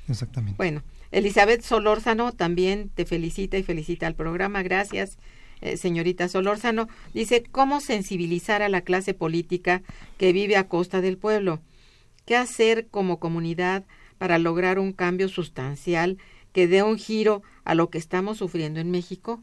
[0.07, 0.55] Exactamente.
[0.57, 4.63] Bueno, Elizabeth Solórzano también te felicita y felicita al programa.
[4.63, 5.17] Gracias,
[5.59, 6.87] eh, señorita Solórzano.
[7.13, 9.81] Dice, ¿cómo sensibilizar a la clase política
[10.17, 11.59] que vive a costa del pueblo?
[12.31, 13.83] ¿Qué hacer como comunidad
[14.17, 16.17] para lograr un cambio sustancial
[16.53, 19.41] que dé un giro a lo que estamos sufriendo en México?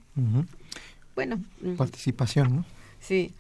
[1.15, 1.39] Bueno.
[1.77, 2.65] Participación, ¿no?
[2.99, 3.35] Sí.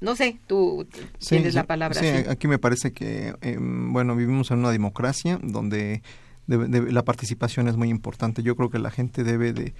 [0.00, 0.86] No sé, tú
[1.18, 1.98] tienes la palabra.
[1.98, 6.02] Sí, aquí me parece que, em, bueno, vivimos en una democracia donde
[6.46, 8.44] la participación es muy importante.
[8.44, 9.74] Yo creo que la gente debe de,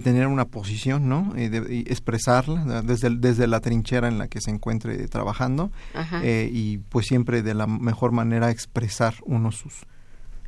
[0.00, 1.32] tener una posición, ¿no?
[1.36, 5.70] Y, de, expresarla desde, desde la trinchera en la que se encuentre trabajando
[6.22, 9.86] eh, y pues siempre de la mejor manera expresar uno sus,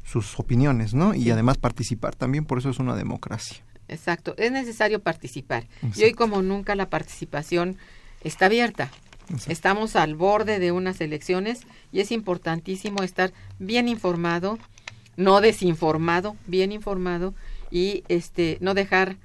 [0.04, 1.14] sus opiniones, ¿no?
[1.14, 3.58] Y además participar también, por eso es una democracia.
[3.88, 5.66] Exacto, es necesario participar.
[5.94, 7.76] Y hoy como nunca la participación
[8.22, 8.90] está abierta.
[9.48, 11.60] Estamos al borde de unas elecciones
[11.92, 14.58] y es importantísimo estar bien informado,
[15.16, 17.34] no desinformado, bien informado
[17.70, 19.16] y este no dejar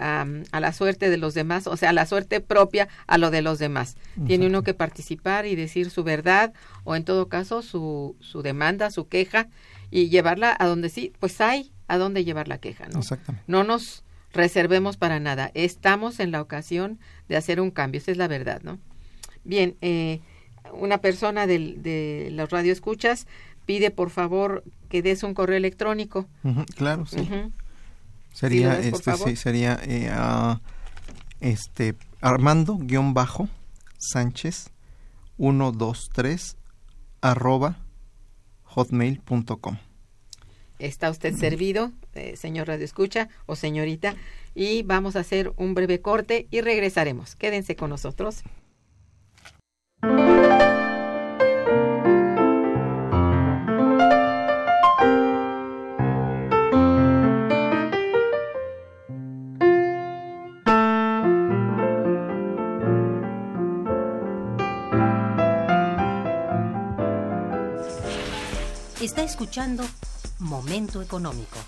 [0.00, 3.42] a la suerte de los demás, o sea, a la suerte propia a lo de
[3.42, 3.96] los demás.
[4.26, 6.52] Tiene uno que participar y decir su verdad
[6.84, 9.48] o en todo caso su, su demanda, su queja
[9.90, 13.00] y llevarla a donde sí, pues hay a dónde llevar la queja, ¿no?
[13.46, 15.50] No nos reservemos para nada.
[15.54, 16.98] Estamos en la ocasión
[17.28, 18.78] de hacer un cambio, esa es la verdad, ¿no?
[19.44, 20.20] Bien, eh,
[20.72, 23.26] una persona del, de los radioescuchas
[23.66, 26.26] pide por favor que des un correo electrónico.
[26.76, 27.28] claro, sí.
[28.32, 30.10] Sería, este, sí, sería eh,
[31.40, 33.48] este Armando guion bajo
[33.98, 34.70] Sánchez
[35.38, 36.56] 123
[37.20, 37.76] arroba
[38.64, 39.78] hotmail.com.
[40.78, 44.14] Está usted servido, eh, señor Radio Escucha o señorita,
[44.54, 47.36] y vamos a hacer un breve corte y regresaremos.
[47.36, 48.42] Quédense con nosotros.
[69.50, 69.84] Escuchando
[70.38, 71.58] Momento Económico.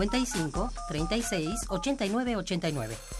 [0.00, 3.19] 55 36 89 89.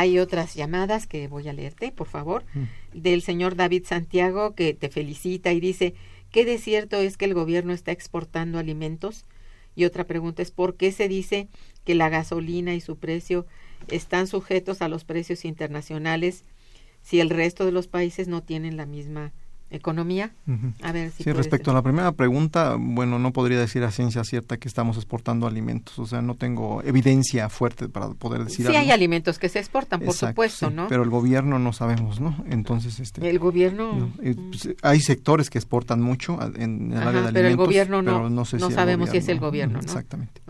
[0.00, 2.98] Hay otras llamadas que voy a leerte, por favor, mm.
[2.98, 5.92] del señor David Santiago que te felicita y dice,
[6.30, 9.26] ¿qué de cierto es que el gobierno está exportando alimentos?
[9.76, 11.48] Y otra pregunta es ¿por qué se dice
[11.84, 13.46] que la gasolina y su precio
[13.88, 16.44] están sujetos a los precios internacionales
[17.02, 19.34] si el resto de los países no tienen la misma
[19.70, 20.32] economía.
[20.82, 24.24] A ver si Sí, respecto a la primera pregunta, bueno, no podría decir a ciencia
[24.24, 28.66] cierta que estamos exportando alimentos, o sea, no tengo evidencia fuerte para poder decir Sí
[28.66, 28.78] algo.
[28.80, 30.88] hay alimentos que se exportan, por Exacto, supuesto, sí, ¿no?
[30.88, 32.36] Pero el gobierno no sabemos, ¿no?
[32.48, 33.28] Entonces, este...
[33.28, 33.94] el gobierno...
[33.94, 37.38] no, eh, mm, pues, hay sectores que exportan mucho en el Ajá, área de pero
[37.40, 39.80] el alimentos, gobierno no- pero no, sé no si sabemos si es el gobierno, ¿no?
[39.80, 40.40] Exactamente.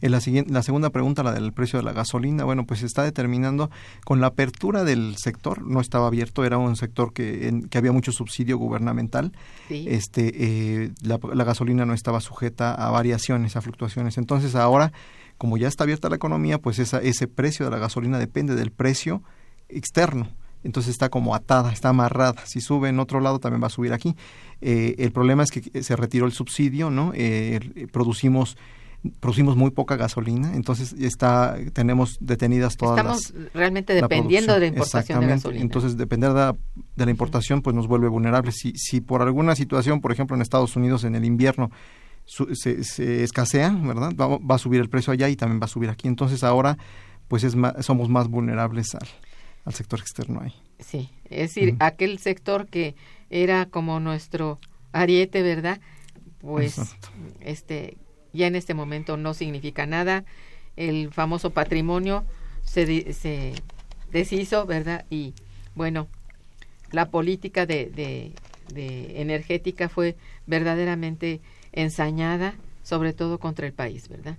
[0.00, 2.86] En la, siguiente, la segunda pregunta, la del precio de la gasolina, bueno, pues se
[2.86, 3.70] está determinando
[4.04, 7.92] con la apertura del sector, no estaba abierto, era un sector que, en- que había
[7.92, 9.32] mucho subsidio gubernamental,
[9.68, 9.86] Sí.
[9.88, 10.32] este,
[10.84, 14.18] eh, la, la gasolina no estaba sujeta a variaciones, a fluctuaciones.
[14.18, 14.92] Entonces ahora,
[15.38, 18.70] como ya está abierta la economía, pues esa, ese precio de la gasolina depende del
[18.70, 19.22] precio
[19.68, 20.28] externo.
[20.62, 22.46] Entonces está como atada, está amarrada.
[22.46, 24.16] Si sube en otro lado, también va a subir aquí.
[24.62, 27.12] Eh, el problema es que se retiró el subsidio, ¿no?
[27.14, 27.60] Eh,
[27.92, 28.56] producimos
[29.20, 34.66] producimos muy poca gasolina, entonces está tenemos detenidas todas Estamos las realmente dependiendo de la
[34.68, 35.62] importación de gasolina.
[35.62, 36.56] Entonces, depender de la,
[36.96, 38.56] de la importación, pues nos vuelve vulnerables.
[38.56, 41.70] Si, si por alguna situación, por ejemplo, en Estados Unidos en el invierno
[42.24, 44.12] su- se, se escasea, ¿verdad?
[44.18, 46.08] Va, va a subir el precio allá y también va a subir aquí.
[46.08, 46.78] Entonces, ahora,
[47.28, 49.06] pues es ma- somos más vulnerables al,
[49.66, 50.54] al sector externo ahí.
[50.78, 52.94] Sí, es decir, aquel sector que
[53.28, 54.58] era como nuestro
[54.92, 55.80] ariete, ¿verdad?
[56.38, 57.08] Pues Exacto.
[57.40, 57.96] este
[58.34, 60.24] ya en este momento no significa nada.
[60.76, 62.24] El famoso patrimonio
[62.64, 63.52] se, se
[64.12, 65.04] deshizo, ¿verdad?
[65.08, 65.32] Y
[65.74, 66.08] bueno,
[66.92, 68.32] la política de, de,
[68.74, 70.16] de energética fue
[70.46, 71.40] verdaderamente
[71.72, 74.36] ensañada, sobre todo contra el país, ¿verdad?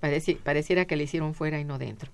[0.00, 2.10] Pareci- pareciera que le hicieron fuera y no dentro.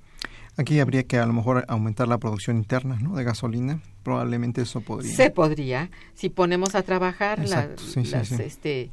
[0.56, 3.16] Aquí habría que a lo mejor aumentar la producción interna ¿no?
[3.16, 3.80] de gasolina.
[4.02, 5.14] Probablemente eso podría.
[5.16, 8.36] Se podría, si ponemos a trabajar Exacto, sí, sí, las, sí.
[8.42, 8.90] este,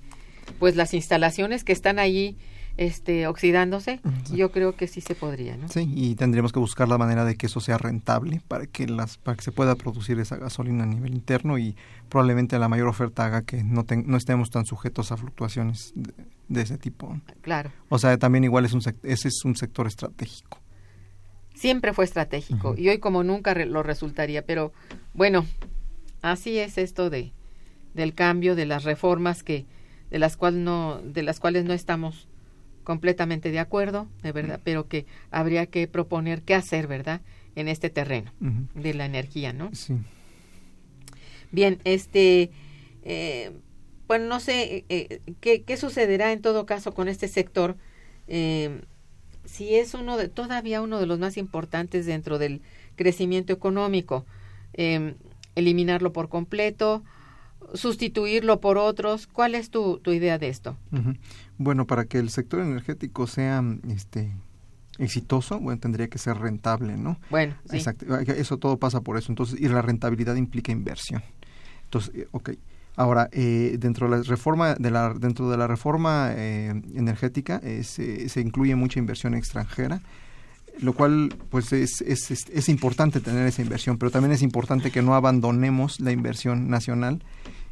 [0.58, 2.38] pues las instalaciones que están allí,
[2.78, 4.00] este, oxidándose,
[4.34, 5.68] yo creo que sí se podría, ¿no?
[5.68, 9.18] Sí, y tendríamos que buscar la manera de que eso sea rentable para que las
[9.18, 11.76] para que se pueda producir esa gasolina a nivel interno y
[12.08, 16.14] probablemente la mayor oferta haga que no no estemos tan sujetos a fluctuaciones de,
[16.48, 17.20] de ese tipo.
[17.42, 20.60] Claro, O sea, también igual es un ese es un sector estratégico.
[21.54, 24.72] siempre fue estratégico y hoy como nunca re- lo resultaría, pero
[25.14, 25.46] bueno,
[26.22, 27.34] así es esto de
[27.94, 29.66] del cambio, de las reformas que
[30.10, 32.28] de las cuales no de las cuales no estamos
[32.84, 37.22] completamente de acuerdo, de verdad, pero que habría que proponer qué hacer, ¿verdad?
[37.56, 38.32] En este terreno
[38.74, 39.70] de la energía, ¿no?
[39.74, 39.96] Sí.
[41.52, 42.52] Bien, este,
[43.04, 43.52] eh,
[44.08, 47.76] bueno, no sé eh, ¿qué, qué sucederá en todo caso con este sector.
[48.28, 48.82] eh,
[49.50, 52.62] si es uno de, todavía uno de los más importantes dentro del
[52.96, 54.26] crecimiento económico,
[54.74, 55.16] eh,
[55.56, 57.04] eliminarlo por completo,
[57.74, 59.28] sustituirlo por otros.
[59.28, 60.78] ¿Cuál es tu, tu idea de esto?
[61.58, 64.34] Bueno, para que el sector energético sea este
[64.98, 67.20] exitoso, bueno, tendría que ser rentable, ¿no?
[67.30, 67.78] Bueno, sí.
[67.78, 69.32] Exacto, eso todo pasa por eso.
[69.32, 71.24] Entonces, y la rentabilidad implica inversión.
[71.86, 72.52] Entonces, eh, ok.
[72.96, 77.84] Ahora, eh, dentro de la reforma de la dentro de la reforma eh, energética eh,
[77.86, 80.02] se, se incluye mucha inversión extranjera,
[80.82, 84.92] lo cual pues es, es, es, es importante tener esa inversión, pero también es importante
[84.92, 87.24] que no abandonemos la inversión nacional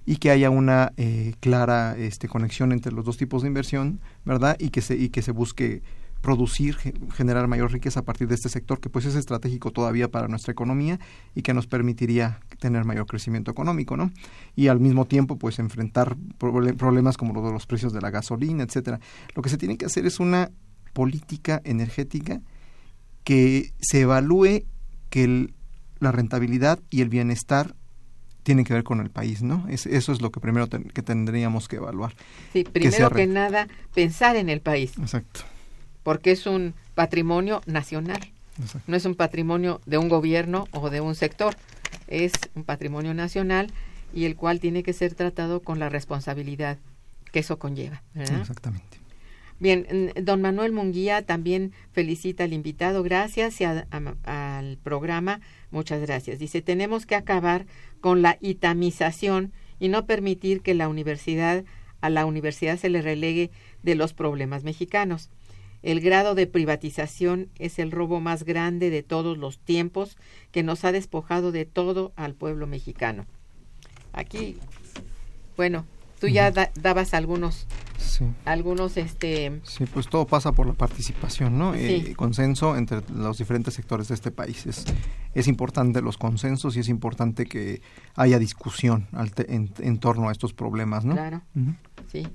[0.08, 4.55] y que haya una eh, clara este, conexión entre los dos tipos de inversión, ¿verdad?
[4.58, 5.84] Y que se y que se busque
[6.22, 10.10] producir, ge- generar mayor riqueza a partir de este sector que pues es estratégico todavía
[10.10, 10.97] para nuestra economía
[11.36, 14.12] y que nos permitiría tener mayor crecimiento económico, ¿no?
[14.55, 18.10] Y al mismo tiempo pues enfrentar proble- problemas como los de los precios de la
[18.10, 18.99] gasolina, etcétera.
[19.36, 20.49] Lo que se tiene que hacer es una
[20.93, 22.41] política energética
[23.24, 24.64] que se evalúe
[25.10, 25.53] que
[25.99, 27.76] la rentabilidad y el bienestar
[28.48, 29.66] tienen que ver con el país, ¿no?
[29.68, 32.14] Es- eso es lo que primero ten- que tendríamos que evaluar.
[32.54, 35.41] Sí, primero que, nada, pensar en el país, Exacto.
[36.02, 38.20] porque es un patrimonio nacional.
[38.60, 38.89] exacto.
[38.89, 41.56] no es un patrimonio de un gobierno o de un sector,
[42.08, 43.70] es un patrimonio nacional
[44.14, 46.78] y el cual tiene que ser tratado con la responsabilidad
[47.34, 48.02] que eso conlleva.
[48.16, 48.39] ¿verdad?
[48.39, 48.98] Exactamente.
[49.60, 49.86] Bien,
[50.16, 54.14] mm, don Manuel Munguía también felicita al invitado, gracias y a- a-
[54.58, 55.41] al programa,
[55.72, 56.39] muchas gracias.
[56.39, 57.66] Dice, tenemos que acabar
[58.01, 61.64] con la itamización y no permitir que la universidad,
[62.01, 63.51] a la universidad se le relegue
[63.84, 65.30] de los problemas mexicanos.
[65.84, 70.18] El grado de privatización es el robo más grande de todos los tiempos
[70.51, 73.26] que nos ha despojado de todo al pueblo mexicano.
[74.12, 74.58] Aquí,
[75.55, 75.86] bueno,
[76.20, 78.26] tú ya da- dabas algunos, Sí.
[78.45, 81.74] algunos, este, Sí, pues todo pasa por la participación, ¿no?
[81.74, 81.80] Sí.
[81.80, 84.65] Eh, consenso entre los diferentes sectores de este país.
[84.65, 84.86] Es,
[85.34, 87.82] es importante los consensos y es importante que
[88.15, 91.13] haya discusión al te- en, en torno a estos problemas, ¿no?
[91.13, 91.41] claro,
[92.11, 92.28] sí.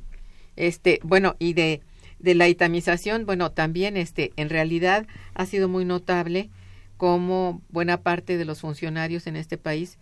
[0.57, 1.81] Este, bueno, y de,
[2.19, 6.51] de la itamización, bueno, también este, en realidad ha sido muy notable
[6.99, 9.99] cómo buena parte de los funcionarios en este país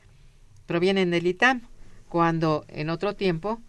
[0.66, 1.62] provienen del ITAM,
[2.09, 3.61] cuando en otro tiempo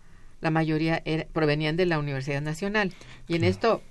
[0.42, 1.02] la mayoría
[1.34, 2.94] provenían de la Universidad Nacional.
[3.28, 3.82] Y en esto,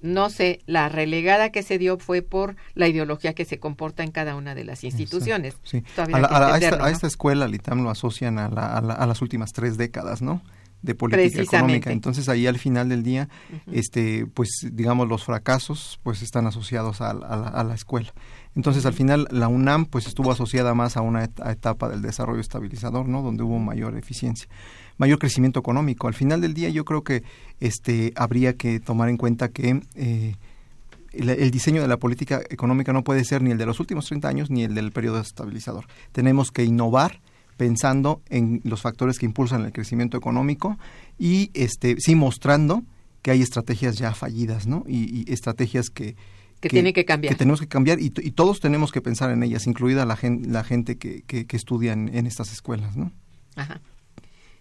[0.00, 4.10] no sé, la relegada que se dio fue por la ideología que se comporta en
[4.10, 5.56] cada una de las instituciones.
[5.96, 10.42] A, esta, escuela, el ITAM lo asocian a, a las últimas tres décadas, ¿no?
[10.82, 11.92] de política económica.
[11.92, 13.28] Entonces ahí al final del día,
[13.70, 18.12] este, pues digamos los fracasos, pues están asociados a, la, escuela.
[18.56, 23.08] Entonces al final la UNAM pues estuvo asociada más a una etapa del desarrollo estabilizador,
[23.08, 23.22] ¿no?
[23.22, 24.48] Donde hubo mayor eficiencia,
[24.98, 26.08] mayor crecimiento económico.
[26.08, 27.22] Al final del día yo creo que
[27.60, 30.34] este habría que tomar en cuenta que eh,
[31.12, 34.28] el, diseño de la política económica no puede ser ni el de los últimos 30
[34.28, 35.86] años ni el del periodo estabilizador.
[36.12, 37.20] Tenemos que innovar
[37.56, 40.78] pensando en los factores que impulsan el crecimiento económico
[41.18, 42.82] y este sí mostrando
[43.22, 44.84] que hay estrategias ya fallidas, ¿no?
[44.86, 46.16] Y, estrategias que,
[46.60, 47.34] que, tiene que cambiar.
[47.34, 50.96] Que tenemos que cambiar y, todos tenemos que pensar en ellas, incluida la, la gente
[50.98, 53.12] que, que, estudia en, estas escuelas, ¿no?
[53.56, 53.80] Ajá.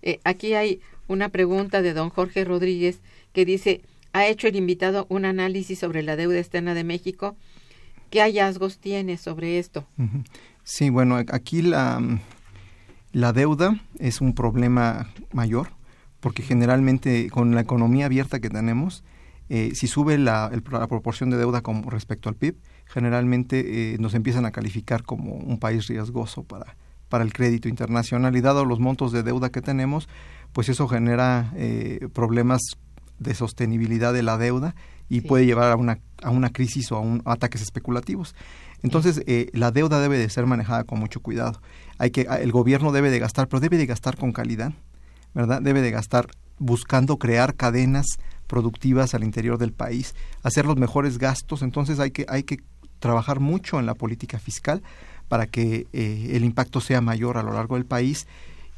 [0.01, 3.01] Eh, aquí hay una pregunta de don Jorge Rodríguez
[3.33, 3.81] que dice,
[4.13, 7.35] ¿ha hecho el invitado un análisis sobre la deuda externa de México?
[8.09, 9.85] ¿Qué hallazgos tiene sobre esto?
[10.63, 12.01] Sí, bueno, aquí la,
[13.11, 15.69] la deuda es un problema mayor
[16.19, 19.03] porque generalmente con la economía abierta que tenemos,
[19.49, 20.49] eh, si sube la,
[20.87, 25.59] proporción de deuda con respecto al PIB, generalmente eh, nos empiezan a calificar como un
[25.59, 26.75] país riesgoso para,
[27.09, 30.07] para el crédito internacional y dado los montos de deuda que tenemos,
[30.53, 32.61] pues eso genera eh, problemas
[33.17, 34.75] de sostenibilidad de la deuda
[35.09, 38.35] y puede llevar a una, a una crisis o a, un, ataques especulativos.
[38.81, 39.21] Entonces,
[39.51, 41.59] la deuda debe de ser manejada con mucho cuidado
[41.99, 44.71] hay que el gobierno debe de gastar, pero debe de gastar con calidad,
[45.35, 45.61] ¿verdad?
[45.61, 46.27] Debe de gastar
[46.57, 48.05] buscando crear cadenas
[48.49, 52.57] productivas al interior del país, hacer los mejores gastos, entonces hay que hay que
[52.99, 54.81] trabajar mucho en la política fiscal
[55.29, 58.27] para que eh, el impacto sea mayor a lo largo del país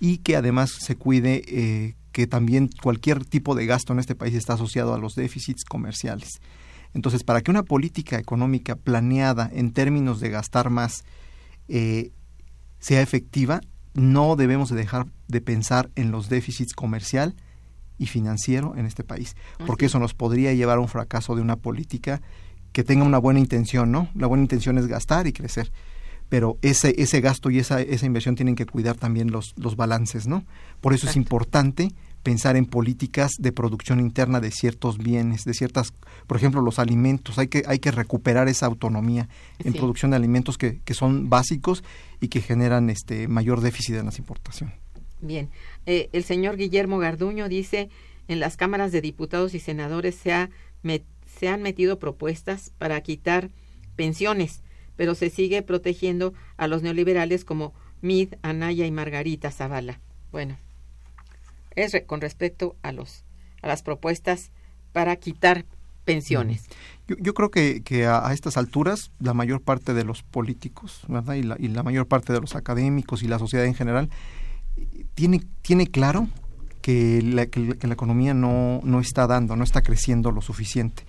[0.01, 4.35] y que además se cuide eh, que también cualquier tipo de gasto en este país
[4.35, 6.41] está asociado a los déficits comerciales.
[6.93, 11.05] Entonces, para que una política económica planeada en términos de gastar más
[11.69, 12.11] eh,
[12.79, 13.61] sea efectiva,
[13.93, 17.35] no debemos de dejar de pensar en los déficits comercial
[18.01, 19.35] y financiero en este país,
[19.67, 22.19] porque eso nos podría llevar a un fracaso de una política
[22.71, 24.09] que tenga una buena intención, ¿no?
[24.15, 25.71] La buena intención es gastar y crecer,
[26.27, 30.25] pero ese, ese gasto y esa, esa inversión tienen que cuidar también los, los balances,
[30.25, 30.43] ¿no?
[30.81, 31.91] Por eso es importante
[32.23, 35.93] pensar en políticas de producción interna de ciertos bienes, de ciertas,
[36.25, 37.37] por ejemplo, los alimentos.
[37.37, 39.29] Hay que, hay que recuperar esa autonomía
[39.59, 41.83] en producción de alimentos que, que, son básicos
[42.19, 44.75] y que generan este mayor déficit en las importaciones.
[45.21, 45.49] Bien,
[45.85, 47.89] eh, el señor Guillermo Garduño dice,
[48.27, 50.49] en las cámaras de diputados y senadores se, ha
[51.39, 53.49] se han metido propuestas para quitar
[53.95, 54.63] pensiones,
[54.95, 59.99] pero se sigue protegiendo a los neoliberales como Mid, Anaya y Margarita Zavala.
[60.31, 60.57] Bueno,
[61.75, 63.23] es con respecto a los
[63.61, 64.51] a las propuestas
[64.91, 65.65] para quitar
[66.03, 66.65] pensiones.
[67.07, 71.35] Yo, creo que, que a, estas alturas la mayor parte de los políticos ¿verdad?
[71.35, 74.09] Y, la, y la mayor parte de los académicos y la sociedad en general
[75.13, 76.27] tiene, tiene claro
[76.81, 81.03] que la, que la economía no, no está dando, no está creciendo lo suficiente.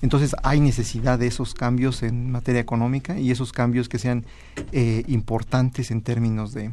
[0.00, 4.24] Entonces hay necesidad de esos cambios en materia económica y esos cambios que sean
[4.72, 6.72] eh, importantes en términos de,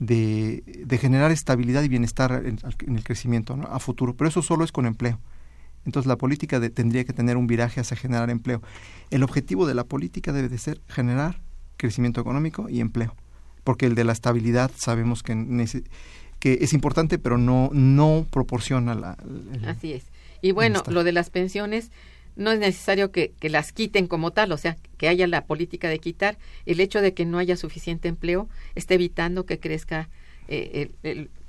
[0.00, 2.58] de, generar estabilidad y bienestar en,
[2.96, 5.20] el crecimiento a futuro, pero eso solo es con empleo.
[5.86, 8.60] Entonces la política tendría que tener un viraje hacia generar empleo.
[9.10, 11.40] El objetivo de la política debe de ser generar
[11.76, 13.14] crecimiento económico y empleo,
[13.64, 15.34] porque el de la estabilidad sabemos que,
[16.38, 19.16] que es importante, pero no, no proporciona la...
[19.66, 20.04] Así es.
[20.42, 21.90] Y bueno, lo de las pensiones,
[22.36, 25.98] no es necesario que, las quiten como tal, o sea, que haya la política de
[25.98, 26.38] quitar.
[26.66, 30.08] El hecho de que no haya suficiente empleo está evitando que crezca
[30.48, 30.90] eh,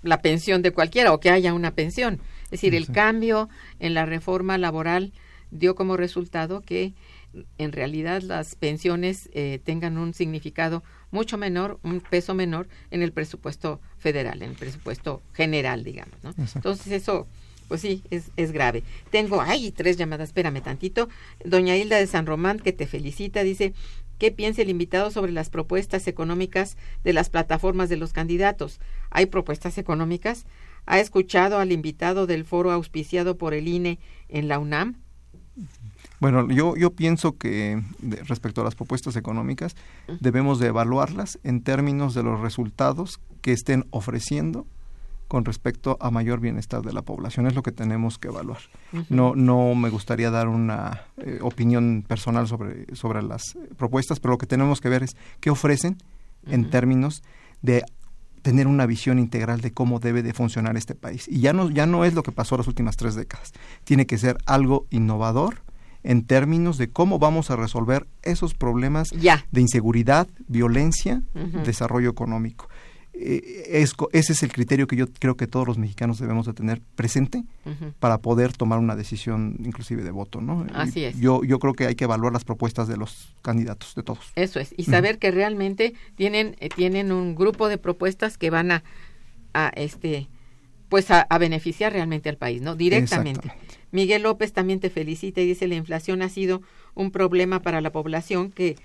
[0.03, 2.19] la pensión de cualquiera o que haya una pensión.
[2.45, 3.49] Es decir, el cambio
[3.79, 5.13] en la reforma laboral
[5.51, 6.93] dio como resultado que
[7.57, 13.11] en realidad las pensiones eh, tengan un significado mucho menor, un peso menor en el
[13.11, 16.15] presupuesto federal, en el presupuesto general, digamos.
[16.23, 16.33] ¿no?
[16.55, 17.27] Entonces eso
[17.71, 18.83] pues sí, es, es grave.
[19.11, 21.07] Tengo, ay, tres llamadas, espérame tantito.
[21.45, 23.71] Doña Hilda de San Román, que te felicita, dice,
[24.17, 26.75] ¿qué piensa el invitado sobre las propuestas económicas
[27.05, 28.81] de las plataformas de los candidatos?
[29.09, 30.45] ¿Hay propuestas económicas?
[30.85, 34.97] ¿Ha escuchado al invitado del foro auspiciado por el INE en la UNAM?
[36.21, 37.81] Bueno, yo, yo pienso que
[38.27, 39.75] respecto a las propuestas económicas
[40.19, 44.67] debemos de evaluarlas en términos de los resultados que estén ofreciendo
[45.27, 47.47] con respecto a mayor bienestar de la población.
[47.47, 48.59] Es lo que tenemos que evaluar.
[49.09, 54.37] No, no me gustaría dar una eh, opinión personal sobre, sobre las propuestas, pero lo
[54.37, 55.97] que tenemos que ver es qué ofrecen
[56.45, 57.23] en términos
[57.63, 57.83] de
[58.43, 61.27] tener una visión integral de cómo debe de funcionar este país.
[61.27, 63.53] Y ya no, ya no es lo que pasó las últimas tres décadas.
[63.85, 65.63] Tiene que ser algo innovador
[66.03, 71.21] en términos de cómo vamos a resolver esos problemas de inseguridad, violencia,
[71.63, 72.69] desarrollo económico.
[73.13, 76.81] Eh, ese es el criterio que yo creo que todos los mexicanos debemos de tener
[76.95, 77.43] presente
[77.99, 80.65] para poder tomar una decisión inclusive de voto, ¿no?
[80.73, 81.19] Así es.
[81.19, 84.31] Yo, yo creo que hay que evaluar las propuestas de los candidatos, de todos.
[84.35, 88.71] Eso es, y saber que realmente tienen, eh, tienen un grupo de propuestas que van
[88.71, 88.83] a,
[89.53, 90.29] a este
[90.91, 92.75] pues a, beneficiar realmente al país, ¿no?
[92.75, 93.49] Directamente.
[93.91, 96.61] Miguel López también te felicita y dice la inflación ha sido
[96.95, 98.77] un problema para la población que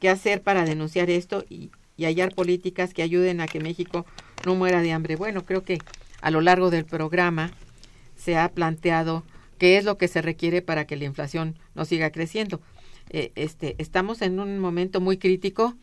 [0.00, 4.04] qué hacer para denunciar esto y, y hallar políticas que ayuden a que México
[4.44, 5.16] no muera de hambre.
[5.16, 5.78] Bueno, creo que
[6.20, 7.52] a lo largo del programa
[8.16, 9.24] se ha planteado
[9.58, 12.60] qué es lo que se requiere para que la inflación no siga creciendo.
[13.10, 15.74] Eh, este, estamos en un momento muy crítico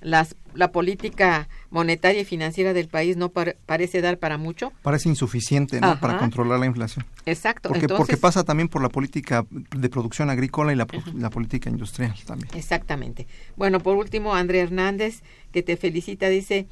[0.00, 4.72] las, la política monetaria y financiera del país no parece dar para mucho.
[4.82, 5.98] Parece insuficiente ¿no?
[6.00, 7.04] para controlar la inflación.
[7.24, 7.70] Exacto.
[7.70, 12.14] Porque, porque pasa también por la política de producción agrícola y la, la, política industrial
[12.26, 12.50] también.
[12.54, 13.26] Exactamente.
[13.56, 15.22] Bueno, por último, André Hernández,
[15.52, 16.66] que te felicita, dice,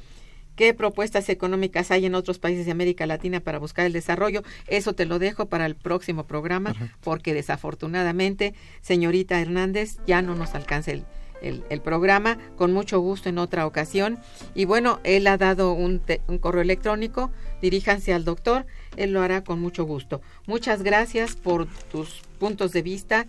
[0.55, 4.41] ¿Qué propuestas económicas hay en otros países de América Latina para buscar el desarrollo?
[4.67, 6.73] Eso te lo dejo para el próximo programa,
[7.03, 11.03] porque desafortunadamente, señorita Hernández, ya no nos alcanza el,
[11.41, 14.19] el, programa con mucho gusto en otra ocasión.
[14.53, 17.31] Y bueno, él ha dado un, un correo electrónico,
[17.61, 18.65] diríjanse al doctor,
[18.97, 20.21] él lo hará con mucho gusto.
[20.47, 23.27] Muchas gracias por tus puntos de vista,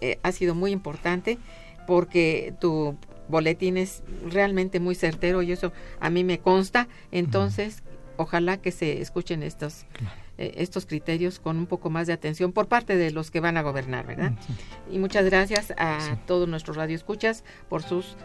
[0.00, 1.38] eh, ha sido muy importante
[1.86, 2.96] porque tu
[3.28, 6.88] boletín es realmente muy certero y eso a mí me consta.
[7.12, 7.82] Entonces,
[8.16, 9.84] ojalá que se escuchen estos
[10.40, 13.58] eh, estos criterios con un poco más de atención por parte de los que van
[13.58, 14.32] a gobernar, ¿verdad?
[14.90, 18.16] Y muchas gracias a todos nuestros radioescuchas por sus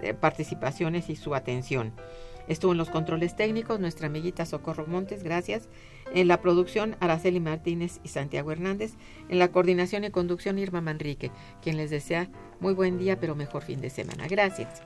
[0.00, 1.92] eh, participaciones y su atención.
[2.46, 5.68] Estuvo en los controles técnicos nuestra amiguita Socorro Montes, gracias.
[6.14, 8.92] En la producción Araceli Martínez y Santiago Hernández.
[9.28, 11.32] En la coordinación y conducción Irma Manrique,
[11.62, 12.30] quien les desea
[12.60, 14.28] muy buen día, pero mejor fin de semana.
[14.28, 14.82] Gracias.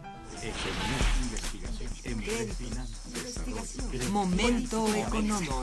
[4.10, 5.62] Momento económico.